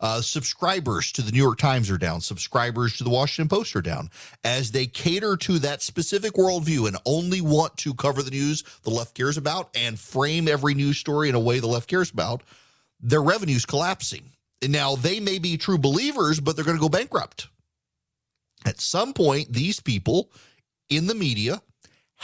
Uh, 0.00 0.20
subscribers 0.20 1.12
to 1.12 1.22
the 1.22 1.32
New 1.32 1.38
York 1.38 1.58
Times 1.58 1.90
are 1.90 1.98
down. 1.98 2.20
Subscribers 2.20 2.96
to 2.96 3.04
the 3.04 3.10
Washington 3.10 3.48
Post 3.48 3.74
are 3.76 3.82
down 3.82 4.10
as 4.42 4.72
they 4.72 4.86
cater 4.86 5.36
to 5.36 5.58
that 5.60 5.82
specific 5.82 6.32
worldview 6.34 6.86
and 6.86 6.96
only 7.06 7.40
want 7.40 7.76
to 7.78 7.94
cover 7.94 8.22
the 8.22 8.30
news 8.30 8.64
the 8.82 8.90
left 8.90 9.14
cares 9.14 9.36
about 9.36 9.70
and 9.74 9.98
frame 9.98 10.48
every 10.48 10.74
news 10.74 10.98
story 10.98 11.28
in 11.28 11.34
a 11.34 11.40
way 11.40 11.58
the 11.58 11.66
left 11.66 11.88
cares 11.88 12.10
about. 12.10 12.42
Their 13.00 13.22
revenue's 13.22 13.64
collapsing. 13.66 14.30
And 14.62 14.72
now 14.72 14.96
they 14.96 15.20
may 15.20 15.38
be 15.38 15.56
true 15.56 15.78
believers, 15.78 16.40
but 16.40 16.56
they're 16.56 16.64
going 16.64 16.76
to 16.76 16.80
go 16.80 16.88
bankrupt. 16.88 17.48
At 18.64 18.80
some 18.80 19.12
point, 19.12 19.52
these 19.52 19.80
people 19.80 20.30
in 20.88 21.06
the 21.06 21.14
media 21.14 21.60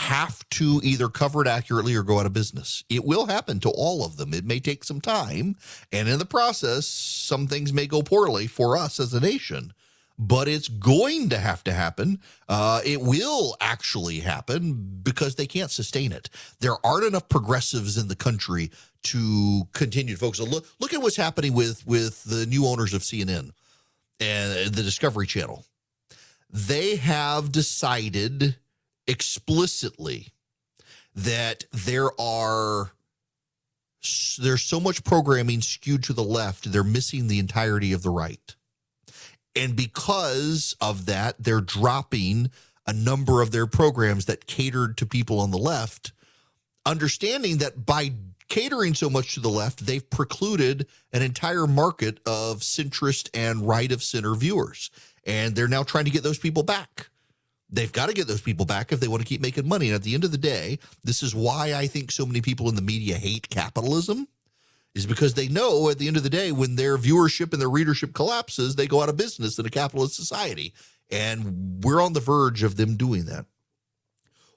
have 0.01 0.49
to 0.49 0.81
either 0.83 1.11
cover 1.11 1.43
it 1.43 1.47
accurately 1.47 1.95
or 1.95 2.03
go 2.03 2.19
out 2.19 2.25
of 2.25 2.33
business. 2.33 2.83
It 2.89 3.05
will 3.05 3.27
happen 3.27 3.61
to 3.61 3.69
all 3.69 4.03
of 4.03 4.17
them. 4.17 4.33
It 4.33 4.47
may 4.47 4.59
take 4.59 4.83
some 4.83 4.99
time. 4.99 5.57
And 5.93 6.09
in 6.09 6.19
the 6.19 6.25
process, 6.25 6.87
some 6.87 7.47
things 7.47 7.71
may 7.71 7.87
go 7.87 8.01
poorly 8.01 8.47
for 8.47 8.79
us 8.79 8.99
as 8.99 9.13
a 9.13 9.21
nation, 9.21 9.75
but 10.19 10.49
it's 10.49 10.69
going 10.69 11.29
to 11.29 11.39
have 11.39 11.63
to 11.65 11.75
happen. 11.75 12.19
Uh, 12.49 12.81
it 12.83 13.03
will 13.03 13.59
actually 13.61 14.21
happen 14.21 15.01
because 15.03 15.35
they 15.35 15.47
can't 15.47 15.71
sustain 15.71 16.13
it. 16.13 16.31
There 16.61 16.77
aren't 16.83 17.05
enough 17.05 17.29
progressives 17.29 17.99
in 17.99 18.09
the 18.09 18.17
country 18.17 18.71
to 19.03 19.69
continue 19.75 20.15
to 20.15 20.21
focus. 20.21 20.41
Look, 20.41 20.67
look 20.79 20.95
at 20.95 21.03
what's 21.03 21.17
happening 21.17 21.53
with, 21.53 21.87
with 21.87 22.25
the 22.25 22.47
new 22.47 22.65
owners 22.67 22.95
of 22.95 23.03
CNN 23.03 23.51
and 24.19 24.73
the 24.75 24.83
Discovery 24.83 25.27
Channel. 25.27 25.67
They 26.49 26.97
have 26.97 27.53
decided 27.53 28.57
explicitly 29.11 30.29
that 31.17 31.65
there 31.73 32.09
are 32.19 32.93
there's 34.39 34.63
so 34.63 34.79
much 34.79 35.05
programming 35.05 35.61
skewed 35.61 36.05
to 36.05 36.13
the 36.13 36.23
left 36.23 36.71
they're 36.71 36.85
missing 36.85 37.27
the 37.27 37.41
entirety 37.41 37.93
of 37.93 38.03
the 38.03 38.11
right. 38.11 38.55
And 39.57 39.75
because 39.75 40.77
of 40.81 41.07
that 41.07 41.43
they're 41.43 41.61
dropping 41.61 42.53
a 42.87 42.93
number 42.93 43.43
of 43.43 43.51
their 43.51 43.67
programs 43.67 44.27
that 44.27 44.47
catered 44.47 44.97
to 44.99 45.07
people 45.07 45.41
on 45.41 45.51
the 45.51 45.59
left 45.59 46.13
understanding 46.87 47.59
that 47.59 47.85
by 47.85 48.13
catering 48.49 48.95
so 48.95 49.11
much 49.11 49.35
to 49.35 49.41
the 49.41 49.51
left 49.51 49.87
they've 49.87 50.09
precluded 50.09 50.87
an 51.13 51.23
entire 51.23 51.67
market 51.67 52.21
of 52.27 52.61
centrist 52.61 53.29
and 53.35 53.67
right 53.67 53.91
of 53.91 54.05
center 54.05 54.37
viewers. 54.37 54.91
And 55.27 55.57
they're 55.57 55.69
now 55.69 55.83
trying 55.83 56.05
to 56.05 56.11
get 56.13 56.23
those 56.23 56.39
people 56.39 56.63
back 56.63 57.11
they've 57.71 57.93
got 57.93 58.09
to 58.09 58.15
get 58.15 58.27
those 58.27 58.41
people 58.41 58.67
back 58.67 58.93
if 58.93 59.01
they 59.01 59.09
want 59.09 59.23
to 59.23 59.29
keep 59.29 59.41
making 59.41 59.69
money. 59.69 59.89
And 59.89 59.95
at 59.95 60.03
the 60.03 60.15
end 60.15 60.25
of 60.25 60.33
the 60.33 60.39
day, 60.39 60.79
this 61.05 61.23
is 61.23 61.35
why 61.35 61.75
I 61.75 61.87
think 61.87 62.11
so 62.11 62.27
many 62.27 62.41
people 62.41 62.69
in 62.69 62.75
the 62.75 62.83
media 62.83 63.17
hate 63.17 63.49
capitalism, 63.49 64.27
is 64.95 65.07
because 65.07 65.35
they 65.35 65.47
know 65.47 65.89
at 65.89 65.99
the 65.99 66.09
end 66.09 66.17
of 66.17 66.25
the 66.25 66.31
day, 66.31 66.51
when 66.51 66.75
their 66.75 66.99
viewership 66.99 67.53
and 67.53 67.63
their 67.63 67.71
readership 67.71 68.13
collapses, 68.13 68.75
they 68.75 68.89
go 68.89 69.03
out 69.03 69.09
of 69.09 69.17
business 69.17 69.59
in 69.59 69.65
a 69.65 69.71
capitalist 69.71 70.17
society. 70.17 70.75
And 71.13 71.83
we're 71.85 72.01
on 72.01 72.13
the 72.13 72.21
verge 72.21 72.63
of 72.63 72.77
them 72.77 72.97
doing 72.97 73.27
that. 73.27 73.47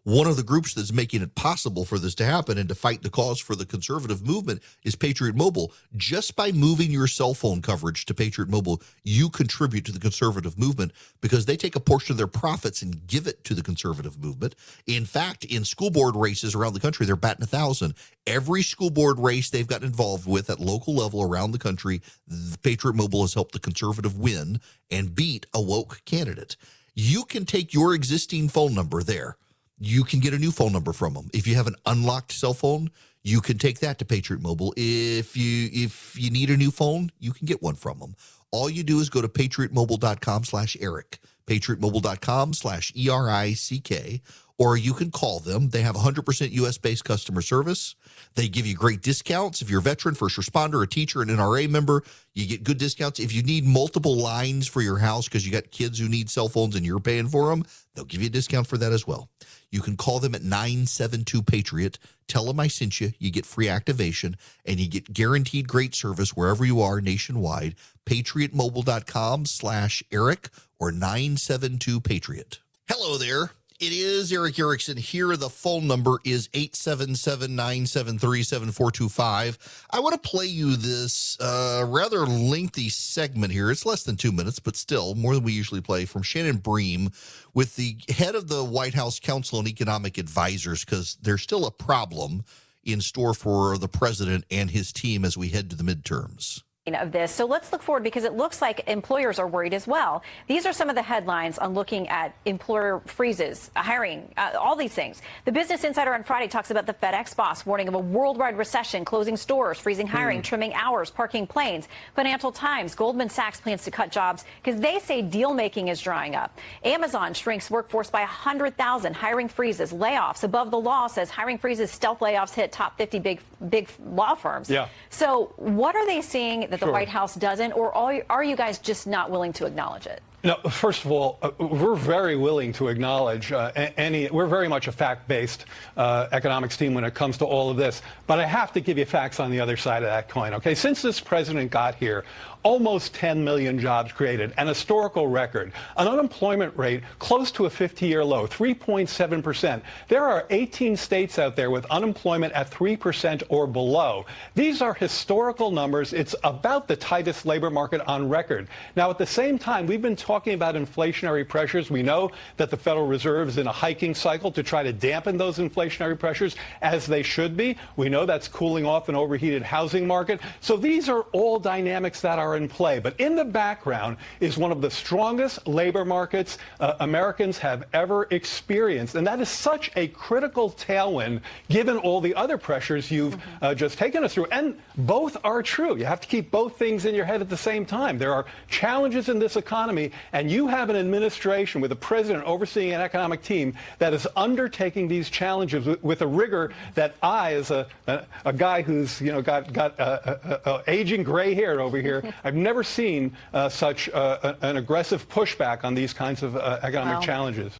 One 0.05 0.27
of 0.27 0.35
the 0.35 0.43
groups 0.43 0.73
that's 0.73 0.91
making 0.91 1.21
it 1.21 1.33
possible 1.33 1.85
for 1.85 1.97
this 1.97 2.13
to 2.15 2.25
happen 2.25 2.57
and 2.57 2.67
to 2.67 2.75
fight 2.75 3.03
the 3.03 3.09
cause 3.09 3.39
for 3.39 3.55
the 3.55 3.65
conservative 3.65 4.27
movement 4.27 4.61
is 4.83 4.97
Patriot 4.97 5.33
Mobile. 5.33 5.71
Just 5.95 6.35
by 6.35 6.51
moving 6.51 6.91
your 6.91 7.07
cell 7.07 7.33
phone 7.33 7.61
coverage 7.61 8.05
to 8.07 8.13
Patriot 8.13 8.49
Mobile, 8.49 8.81
you 9.05 9.29
contribute 9.29 9.85
to 9.85 9.93
the 9.93 10.01
conservative 10.01 10.59
movement 10.59 10.91
because 11.21 11.45
they 11.45 11.55
take 11.55 11.77
a 11.77 11.79
portion 11.79 12.11
of 12.11 12.17
their 12.17 12.27
profits 12.27 12.81
and 12.81 13.07
give 13.07 13.27
it 13.27 13.45
to 13.45 13.53
the 13.53 13.63
conservative 13.63 14.21
movement. 14.21 14.55
In 14.87 15.05
fact, 15.05 15.45
in 15.45 15.63
school 15.63 15.89
board 15.89 16.17
races 16.17 16.53
around 16.53 16.73
the 16.73 16.81
country, 16.81 17.05
they're 17.05 17.15
batting 17.15 17.43
a 17.43 17.47
thousand. 17.47 17.93
Every 18.27 18.61
school 18.61 18.89
board 18.89 19.19
race 19.19 19.49
they've 19.49 19.65
gotten 19.65 19.87
involved 19.87 20.27
with 20.27 20.49
at 20.49 20.59
local 20.59 20.93
level 20.93 21.23
around 21.23 21.51
the 21.51 21.59
country, 21.59 22.01
the 22.27 22.57
Patriot 22.57 22.97
Mobile 22.97 23.21
has 23.21 23.35
helped 23.35 23.53
the 23.53 23.59
conservative 23.59 24.19
win 24.19 24.59
and 24.91 25.15
beat 25.15 25.45
a 25.53 25.61
woke 25.61 26.01
candidate. 26.03 26.57
You 26.93 27.23
can 27.23 27.45
take 27.45 27.73
your 27.73 27.95
existing 27.95 28.49
phone 28.49 28.75
number 28.75 29.01
there 29.01 29.37
you 29.79 30.03
can 30.03 30.19
get 30.19 30.33
a 30.33 30.39
new 30.39 30.51
phone 30.51 30.71
number 30.71 30.93
from 30.93 31.13
them. 31.13 31.29
If 31.33 31.47
you 31.47 31.55
have 31.55 31.67
an 31.67 31.75
unlocked 31.85 32.31
cell 32.31 32.53
phone, 32.53 32.89
you 33.23 33.41
can 33.41 33.57
take 33.57 33.79
that 33.79 33.99
to 33.99 34.05
Patriot 34.05 34.41
Mobile. 34.41 34.73
If 34.75 35.37
you 35.37 35.69
if 35.71 36.15
you 36.19 36.29
need 36.29 36.49
a 36.49 36.57
new 36.57 36.71
phone, 36.71 37.11
you 37.19 37.31
can 37.31 37.45
get 37.45 37.61
one 37.61 37.75
from 37.75 37.99
them. 37.99 38.15
All 38.51 38.69
you 38.69 38.83
do 38.83 38.99
is 38.99 39.09
go 39.09 39.21
to 39.21 39.27
patriotmobile.com 39.27 40.43
slash 40.43 40.77
Erick, 40.79 41.19
patriotmobile.com 41.47 42.53
slash 42.53 42.91
E-R-I-C-K, 42.95 44.21
or 44.57 44.77
you 44.77 44.93
can 44.93 45.11
call 45.11 45.39
them. 45.39 45.69
They 45.69 45.81
have 45.81 45.95
100% 45.95 46.51
US 46.51 46.77
based 46.77 47.03
customer 47.03 47.41
service. 47.41 47.95
They 48.35 48.47
give 48.47 48.65
you 48.65 48.75
great 48.75 49.01
discounts. 49.01 49.61
If 49.61 49.69
you're 49.69 49.79
a 49.79 49.83
veteran, 49.83 50.15
first 50.15 50.37
responder, 50.37 50.83
a 50.83 50.87
teacher, 50.87 51.21
an 51.21 51.29
NRA 51.29 51.69
member, 51.69 52.03
you 52.33 52.47
get 52.47 52.63
good 52.63 52.77
discounts. 52.77 53.19
If 53.19 53.33
you 53.33 53.43
need 53.43 53.65
multiple 53.65 54.15
lines 54.15 54.67
for 54.67 54.81
your 54.81 54.99
house 54.99 55.27
because 55.27 55.45
you 55.45 55.51
got 55.51 55.71
kids 55.71 55.99
who 55.99 56.07
need 56.07 56.29
cell 56.29 56.49
phones 56.49 56.75
and 56.75 56.85
you're 56.85 56.99
paying 56.99 57.27
for 57.27 57.49
them, 57.49 57.65
they'll 57.95 58.05
give 58.05 58.21
you 58.21 58.27
a 58.27 58.31
discount 58.31 58.67
for 58.67 58.77
that 58.77 58.91
as 58.91 59.07
well. 59.07 59.29
You 59.71 59.81
can 59.81 59.97
call 59.97 60.19
them 60.19 60.35
at 60.35 60.43
972 60.43 61.41
Patriot. 61.41 61.97
Tell 62.27 62.45
them 62.45 62.59
I 62.59 62.67
sent 62.67 63.01
you. 63.01 63.11
You 63.17 63.31
get 63.31 63.45
free 63.45 63.67
activation 63.67 64.37
and 64.65 64.79
you 64.79 64.87
get 64.87 65.11
guaranteed 65.11 65.67
great 65.67 65.95
service 65.95 66.35
wherever 66.35 66.63
you 66.63 66.79
are 66.81 67.01
nationwide. 67.01 67.75
PatriotMobile.com 68.05 69.47
slash 69.47 70.03
Erick 70.11 70.49
or 70.83 70.91
972 70.91 72.01
Patriot. 72.01 72.59
Hello 72.89 73.17
there. 73.17 73.51
It 73.79 73.93
is 73.93 74.33
Erick 74.33 74.59
Erickson 74.59 74.97
here. 74.97 75.37
The 75.37 75.49
phone 75.49 75.87
number 75.87 76.19
is 76.25 76.49
877 76.53 77.55
973 77.55 78.43
7425. 78.43 79.85
I 79.91 79.99
want 80.01 80.21
to 80.21 80.29
play 80.29 80.47
you 80.47 80.75
this 80.75 81.39
uh, 81.39 81.85
rather 81.87 82.25
lengthy 82.25 82.89
segment 82.89 83.53
here. 83.53 83.71
It's 83.71 83.85
less 83.85 84.03
than 84.03 84.17
two 84.17 84.33
minutes, 84.33 84.59
but 84.59 84.75
still 84.75 85.15
more 85.15 85.33
than 85.33 85.45
we 85.45 85.53
usually 85.53 85.79
play 85.79 86.03
from 86.03 86.21
Shannon 86.21 86.57
Bream 86.57 87.11
with 87.53 87.77
the 87.77 87.95
head 88.09 88.35
of 88.35 88.49
the 88.49 88.65
White 88.65 88.93
House 88.93 89.21
Council 89.21 89.59
on 89.59 89.67
Economic 89.69 90.17
Advisors 90.17 90.83
because 90.83 91.15
there's 91.21 91.43
still 91.43 91.65
a 91.65 91.71
problem 91.71 92.43
in 92.83 92.99
store 92.99 93.33
for 93.33 93.77
the 93.77 93.87
president 93.87 94.43
and 94.51 94.69
his 94.69 94.91
team 94.91 95.23
as 95.23 95.37
we 95.37 95.47
head 95.47 95.69
to 95.69 95.77
the 95.77 95.83
midterms 95.83 96.61
of 96.85 97.13
this. 97.13 97.31
So 97.31 97.45
let's 97.45 97.71
look 97.71 97.81
forward 97.81 98.03
because 98.03 98.25
it 98.25 98.33
looks 98.33 98.61
like 98.61 98.89
employers 98.89 99.39
are 99.39 99.47
worried 99.47 99.73
as 99.73 99.87
well. 99.87 100.21
These 100.47 100.65
are 100.65 100.73
some 100.73 100.89
of 100.89 100.95
the 100.95 101.01
headlines 101.01 101.57
on 101.57 101.73
looking 101.73 102.09
at 102.09 102.35
employer 102.43 103.01
freezes, 103.05 103.71
hiring, 103.73 104.29
uh, 104.35 104.51
all 104.59 104.75
these 104.75 104.91
things. 104.91 105.21
The 105.45 105.51
Business 105.53 105.85
Insider 105.85 106.13
on 106.13 106.25
Friday 106.25 106.49
talks 106.49 106.71
about 106.71 106.85
the 106.85 106.93
FedEx 106.93 107.37
boss 107.37 107.65
warning 107.65 107.87
of 107.87 107.93
a 107.93 107.99
worldwide 107.99 108.57
recession, 108.57 109.05
closing 109.05 109.37
stores, 109.37 109.79
freezing 109.79 110.07
hiring, 110.07 110.41
mm. 110.41 110.43
trimming 110.43 110.73
hours, 110.73 111.09
parking 111.09 111.47
planes. 111.47 111.87
Financial 112.17 112.51
Times, 112.51 112.95
Goldman 112.95 113.29
Sachs 113.29 113.61
plans 113.61 113.85
to 113.85 113.91
cut 113.91 114.11
jobs 114.11 114.43
because 114.61 114.81
they 114.81 114.99
say 114.99 115.21
deal 115.21 115.53
making 115.53 115.87
is 115.87 116.01
drying 116.01 116.35
up. 116.35 116.59
Amazon 116.83 117.33
shrinks 117.33 117.71
workforce 117.71 118.09
by 118.09 118.19
100,000, 118.19 119.13
hiring 119.13 119.47
freezes, 119.47 119.93
layoffs. 119.93 120.43
Above 120.43 120.69
the 120.69 120.79
law 120.79 121.07
says 121.07 121.29
hiring 121.29 121.57
freezes, 121.57 121.89
stealth 121.91 122.19
layoffs 122.19 122.53
hit 122.53 122.73
top 122.73 122.97
50 122.97 123.19
big 123.19 123.39
big 123.69 123.89
law 124.05 124.35
firms. 124.35 124.69
Yeah. 124.69 124.89
So 125.09 125.53
what 125.55 125.95
are 125.95 126.05
they 126.05 126.21
seeing 126.21 126.67
that 126.73 126.79
sure. 126.79 126.87
the 126.87 126.91
White 126.91 127.09
House 127.09 127.35
doesn't, 127.35 127.71
or 127.73 127.95
are 127.95 128.43
you 128.43 128.55
guys 128.55 128.79
just 128.79 129.05
not 129.05 129.29
willing 129.29 129.53
to 129.53 129.65
acknowledge 129.65 130.07
it? 130.07 130.21
No, 130.45 130.55
first 130.69 131.05
of 131.05 131.11
all, 131.11 131.39
uh, 131.41 131.51
we're 131.57 131.95
very 131.95 132.35
willing 132.35 132.73
to 132.73 132.89
acknowledge 132.89 133.53
uh, 133.53 133.71
any. 133.75 134.29
We're 134.29 134.47
very 134.47 134.67
much 134.67 134.89
a 134.89 134.91
fact-based 134.91 135.65
uh, 135.95 136.27
economics 136.33 136.75
team 136.75 136.93
when 136.93 137.05
it 137.05 137.13
comes 137.13 137.37
to 137.37 137.45
all 137.45 137.69
of 137.69 137.77
this. 137.77 138.01
But 138.27 138.39
I 138.39 138.45
have 138.45 138.73
to 138.73 138.81
give 138.81 138.97
you 138.97 139.05
facts 139.05 139.39
on 139.39 139.51
the 139.51 139.61
other 139.61 139.77
side 139.77 140.03
of 140.03 140.09
that 140.09 140.27
coin. 140.27 140.53
Okay, 140.55 140.75
since 140.75 141.01
this 141.01 141.21
president 141.21 141.71
got 141.71 141.95
here, 141.95 142.25
almost 142.63 143.13
10 143.13 143.43
million 143.43 143.77
jobs 143.79 144.11
created, 144.11 144.53
an 144.57 144.67
historical 144.67 145.27
record, 145.27 145.71
an 145.97 146.07
unemployment 146.07 146.75
rate 146.77 147.03
close 147.19 147.51
to 147.51 147.65
a 147.65 147.69
50-year 147.69 148.23
low, 148.23 148.47
3.7 148.47 149.43
percent. 149.43 149.83
There 150.07 150.25
are 150.25 150.45
18 150.49 150.97
states 150.97 151.37
out 151.37 151.55
there 151.55 151.69
with 151.69 151.85
unemployment 151.85 152.53
at 152.53 152.69
3 152.69 152.95
percent 152.95 153.43
or 153.49 153.67
below. 153.67 154.25
These 154.55 154.81
are 154.81 154.93
historical 154.93 155.71
numbers. 155.71 156.13
It's 156.13 156.35
about 156.43 156.87
the 156.87 156.95
tightest 156.95 157.45
labor 157.45 157.69
market 157.69 158.01
on 158.07 158.29
record. 158.29 158.67
Now, 158.95 159.09
at 159.09 159.17
the 159.17 159.25
same 159.25 159.59
time, 159.59 159.85
we've 159.85 160.01
been 160.01 160.15
talking 160.15 160.53
about 160.53 160.75
inflationary 160.75 161.47
pressures. 161.47 161.91
We 161.91 162.03
know 162.03 162.31
that 162.57 162.69
the 162.69 162.77
Federal 162.77 163.07
Reserve 163.07 163.49
is 163.49 163.57
in 163.57 163.67
a 163.67 163.71
hiking 163.71 164.15
cycle 164.15 164.51
to 164.51 164.63
try 164.63 164.83
to 164.83 164.93
dampen 164.93 165.37
those 165.37 165.57
inflationary 165.57 166.17
pressures 166.17 166.55
as 166.81 167.05
they 167.05 167.23
should 167.23 167.57
be. 167.57 167.77
We 167.95 168.09
know 168.09 168.25
that's 168.25 168.47
cooling 168.47 168.85
off 168.85 169.09
an 169.09 169.15
overheated 169.15 169.63
housing 169.63 170.07
market. 170.07 170.39
So 170.61 170.77
these 170.77 171.09
are 171.09 171.21
all 171.33 171.59
dynamics 171.59 172.21
that 172.21 172.39
are 172.39 172.52
in 172.55 172.67
play. 172.67 172.99
But 172.99 173.19
in 173.19 173.35
the 173.35 173.45
background 173.45 174.17
is 174.39 174.57
one 174.57 174.71
of 174.71 174.81
the 174.81 174.89
strongest 174.89 175.67
labor 175.67 176.05
markets 176.05 176.57
uh, 176.79 176.95
Americans 176.99 177.57
have 177.59 177.85
ever 177.93 178.27
experienced. 178.31 179.15
And 179.15 179.25
that 179.27 179.39
is 179.39 179.49
such 179.49 179.91
a 179.95 180.07
critical 180.09 180.71
tailwind 180.71 181.41
given 181.69 181.97
all 181.97 182.21
the 182.21 182.35
other 182.35 182.57
pressures 182.57 183.11
you've 183.11 183.37
uh, 183.61 183.73
just 183.73 183.97
taken 183.97 184.23
us 184.23 184.33
through. 184.33 184.45
And 184.45 184.79
both 184.97 185.37
are 185.43 185.61
true. 185.63 185.97
You 185.97 186.05
have 186.05 186.21
to 186.21 186.27
keep 186.27 186.51
both 186.51 186.77
things 186.77 187.05
in 187.05 187.15
your 187.15 187.25
head 187.25 187.41
at 187.41 187.49
the 187.49 187.57
same 187.57 187.85
time. 187.85 188.17
There 188.17 188.33
are 188.33 188.45
challenges 188.69 189.29
in 189.29 189.39
this 189.39 189.55
economy 189.55 190.11
and 190.31 190.49
you 190.49 190.67
have 190.67 190.89
an 190.89 190.95
administration 190.95 191.81
with 191.81 191.91
a 191.91 191.95
president 191.95 192.45
overseeing 192.45 192.93
an 192.93 193.01
economic 193.01 193.41
team 193.41 193.73
that 193.99 194.13
is 194.13 194.27
undertaking 194.35 195.07
these 195.07 195.29
challenges 195.29 195.85
with, 195.85 196.03
with 196.03 196.21
a 196.21 196.27
rigor 196.27 196.71
that 196.95 197.15
I, 197.21 197.53
as 197.53 197.71
a, 197.71 197.87
a, 198.07 198.25
a, 198.45 198.53
guy 198.53 198.81
who's 198.81 199.19
you 199.21 199.31
know 199.31 199.41
got 199.41 199.73
got 199.73 199.99
uh, 199.99 200.03
uh, 200.03 200.59
uh, 200.65 200.81
aging 200.87 201.23
gray 201.23 201.53
hair 201.53 201.79
over 201.79 201.97
here, 201.97 202.33
I've 202.43 202.55
never 202.55 202.83
seen 202.83 203.35
uh, 203.53 203.69
such 203.69 204.09
uh, 204.09 204.55
an 204.61 204.77
aggressive 204.77 205.29
pushback 205.29 205.83
on 205.83 205.95
these 205.95 206.13
kinds 206.13 206.43
of 206.43 206.55
uh, 206.57 206.79
economic 206.83 207.19
wow. 207.19 207.21
challenges. 207.21 207.77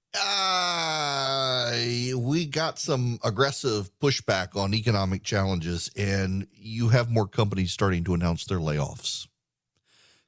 we 2.18 2.45
got 2.45 2.80
some 2.80 3.20
aggressive 3.24 3.91
pushback 3.99 4.55
on 4.55 4.74
economic 4.74 5.24
challenges, 5.24 5.89
and 5.97 6.47
you 6.53 6.89
have 6.89 7.09
more 7.09 7.28
companies 7.28 7.72
starting 7.74 8.03
to 8.05 8.14
announce 8.14 8.45
their 8.45 8.59
layoffs. 8.59 9.28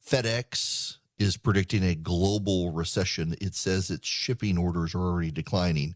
FedEx 0.06 0.98
is 1.18 1.38
predicting 1.38 1.84
a 1.84 1.96
global 1.96 2.72
recession. 2.72 3.36
It 3.40 3.56
says 3.56 3.90
its 3.90 4.08
shipping 4.08 4.58
orders 4.58 4.94
are 4.94 5.02
already 5.02 5.32
declining. 5.32 5.96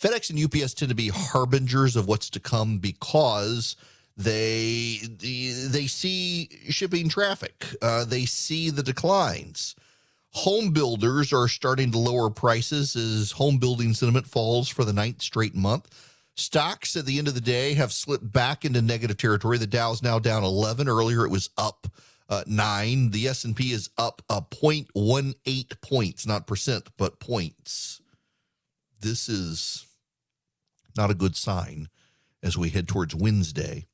FedEx 0.00 0.30
and 0.30 0.38
UPS 0.38 0.74
tend 0.74 0.88
to 0.90 0.94
be 0.94 1.08
harbingers 1.08 1.96
of 1.96 2.06
what's 2.06 2.30
to 2.30 2.40
come 2.40 2.78
because 2.78 3.76
they 4.16 4.98
they 5.20 5.86
see 5.86 6.48
shipping 6.68 7.08
traffic. 7.08 7.64
Uh, 7.80 8.04
they 8.04 8.26
see 8.26 8.70
the 8.70 8.82
declines. 8.82 9.74
Home 10.32 10.72
builders 10.72 11.32
are 11.32 11.48
starting 11.48 11.90
to 11.90 11.98
lower 11.98 12.30
prices 12.30 12.94
as 12.94 13.32
home 13.32 13.58
building 13.58 13.94
sentiment 13.94 14.26
falls 14.26 14.68
for 14.68 14.84
the 14.84 14.92
ninth 14.92 15.22
straight 15.22 15.54
month. 15.54 15.88
Stocks 16.36 16.96
at 16.96 17.04
the 17.04 17.18
end 17.18 17.28
of 17.28 17.34
the 17.34 17.40
day 17.40 17.74
have 17.74 17.92
slipped 17.92 18.32
back 18.32 18.64
into 18.64 18.80
negative 18.80 19.16
territory. 19.16 19.58
The 19.58 19.66
Dow 19.66 19.92
is 19.92 20.02
now 20.02 20.18
down 20.18 20.44
11. 20.44 20.88
Earlier, 20.88 21.24
it 21.26 21.30
was 21.30 21.50
up 21.58 21.88
uh, 22.28 22.44
nine. 22.46 23.10
The 23.10 23.26
S 23.26 23.44
and 23.44 23.56
P 23.56 23.72
is 23.72 23.90
up 23.98 24.22
a 24.30 24.40
0.18 24.40 25.80
points, 25.82 26.26
not 26.26 26.46
percent, 26.46 26.88
but 26.96 27.18
points. 27.18 28.00
This 29.00 29.28
is 29.28 29.86
not 30.96 31.10
a 31.10 31.14
good 31.14 31.36
sign 31.36 31.88
as 32.42 32.56
we 32.56 32.70
head 32.70 32.88
towards 32.88 33.14
Wednesday, 33.14 33.86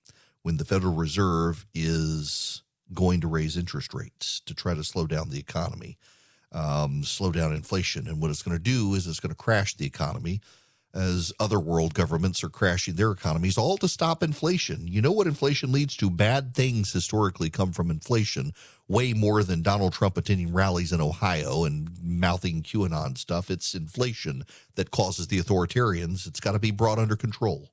when 0.47 0.59
the 0.59 0.64
Federal 0.64 0.94
Reserve 0.94 1.66
is 1.74 2.62
going 2.94 3.20
to 3.20 3.26
raise 3.26 3.57
interest 3.57 3.92
rates 3.92 4.40
to 4.47 4.55
try 4.55 4.74
to 4.74 4.84
slow 4.84 5.05
down 5.05 5.28
the 5.28 5.40
economy, 5.40 5.99
um, 6.53 7.03
slow 7.03 7.32
down 7.32 7.53
inflation. 7.53 8.07
And 8.07 8.22
what 8.22 8.30
it's 8.30 8.44
going 8.44 8.57
to 8.57 8.62
do 8.62 8.94
is 8.94 9.09
it's 9.09 9.18
going 9.18 9.32
to 9.32 9.34
crash 9.34 9.74
the 9.74 9.86
economy 9.86 10.40
as 10.94 11.32
other 11.40 11.59
world 11.59 11.94
governments 11.94 12.44
are 12.44 12.49
crashing 12.49 12.94
their 12.94 13.11
economies, 13.11 13.59
all 13.59 13.76
to 13.78 13.88
stop 13.88 14.22
inflation. 14.22 14.86
You 14.86 15.03
know 15.03 15.11
what 15.11 15.26
inflation 15.26 15.72
leads 15.72 15.97
to? 15.97 16.11
Bad 16.11 16.55
things 16.55 16.92
historically 16.92 17.51
come 17.51 17.72
from 17.72 17.90
inflation, 17.90 18.53
way 18.86 19.14
more 19.14 19.42
than 19.42 19.62
Donald 19.62 19.94
Trump 19.94 20.16
attending 20.16 20.53
rallies 20.53 20.92
in 20.92 21.01
Ohio 21.01 21.64
and 21.64 21.90
mouthing 22.01 22.62
QAnon 22.62 23.18
stuff. 23.18 23.51
It's 23.51 23.74
inflation 23.74 24.44
that 24.76 24.92
causes 24.92 25.26
the 25.26 25.40
authoritarians. 25.40 26.24
It's 26.24 26.38
got 26.38 26.53
to 26.53 26.61
be 26.61 26.70
brought 26.70 27.01
under 27.01 27.16
control. 27.16 27.72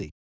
easy. 0.00 0.23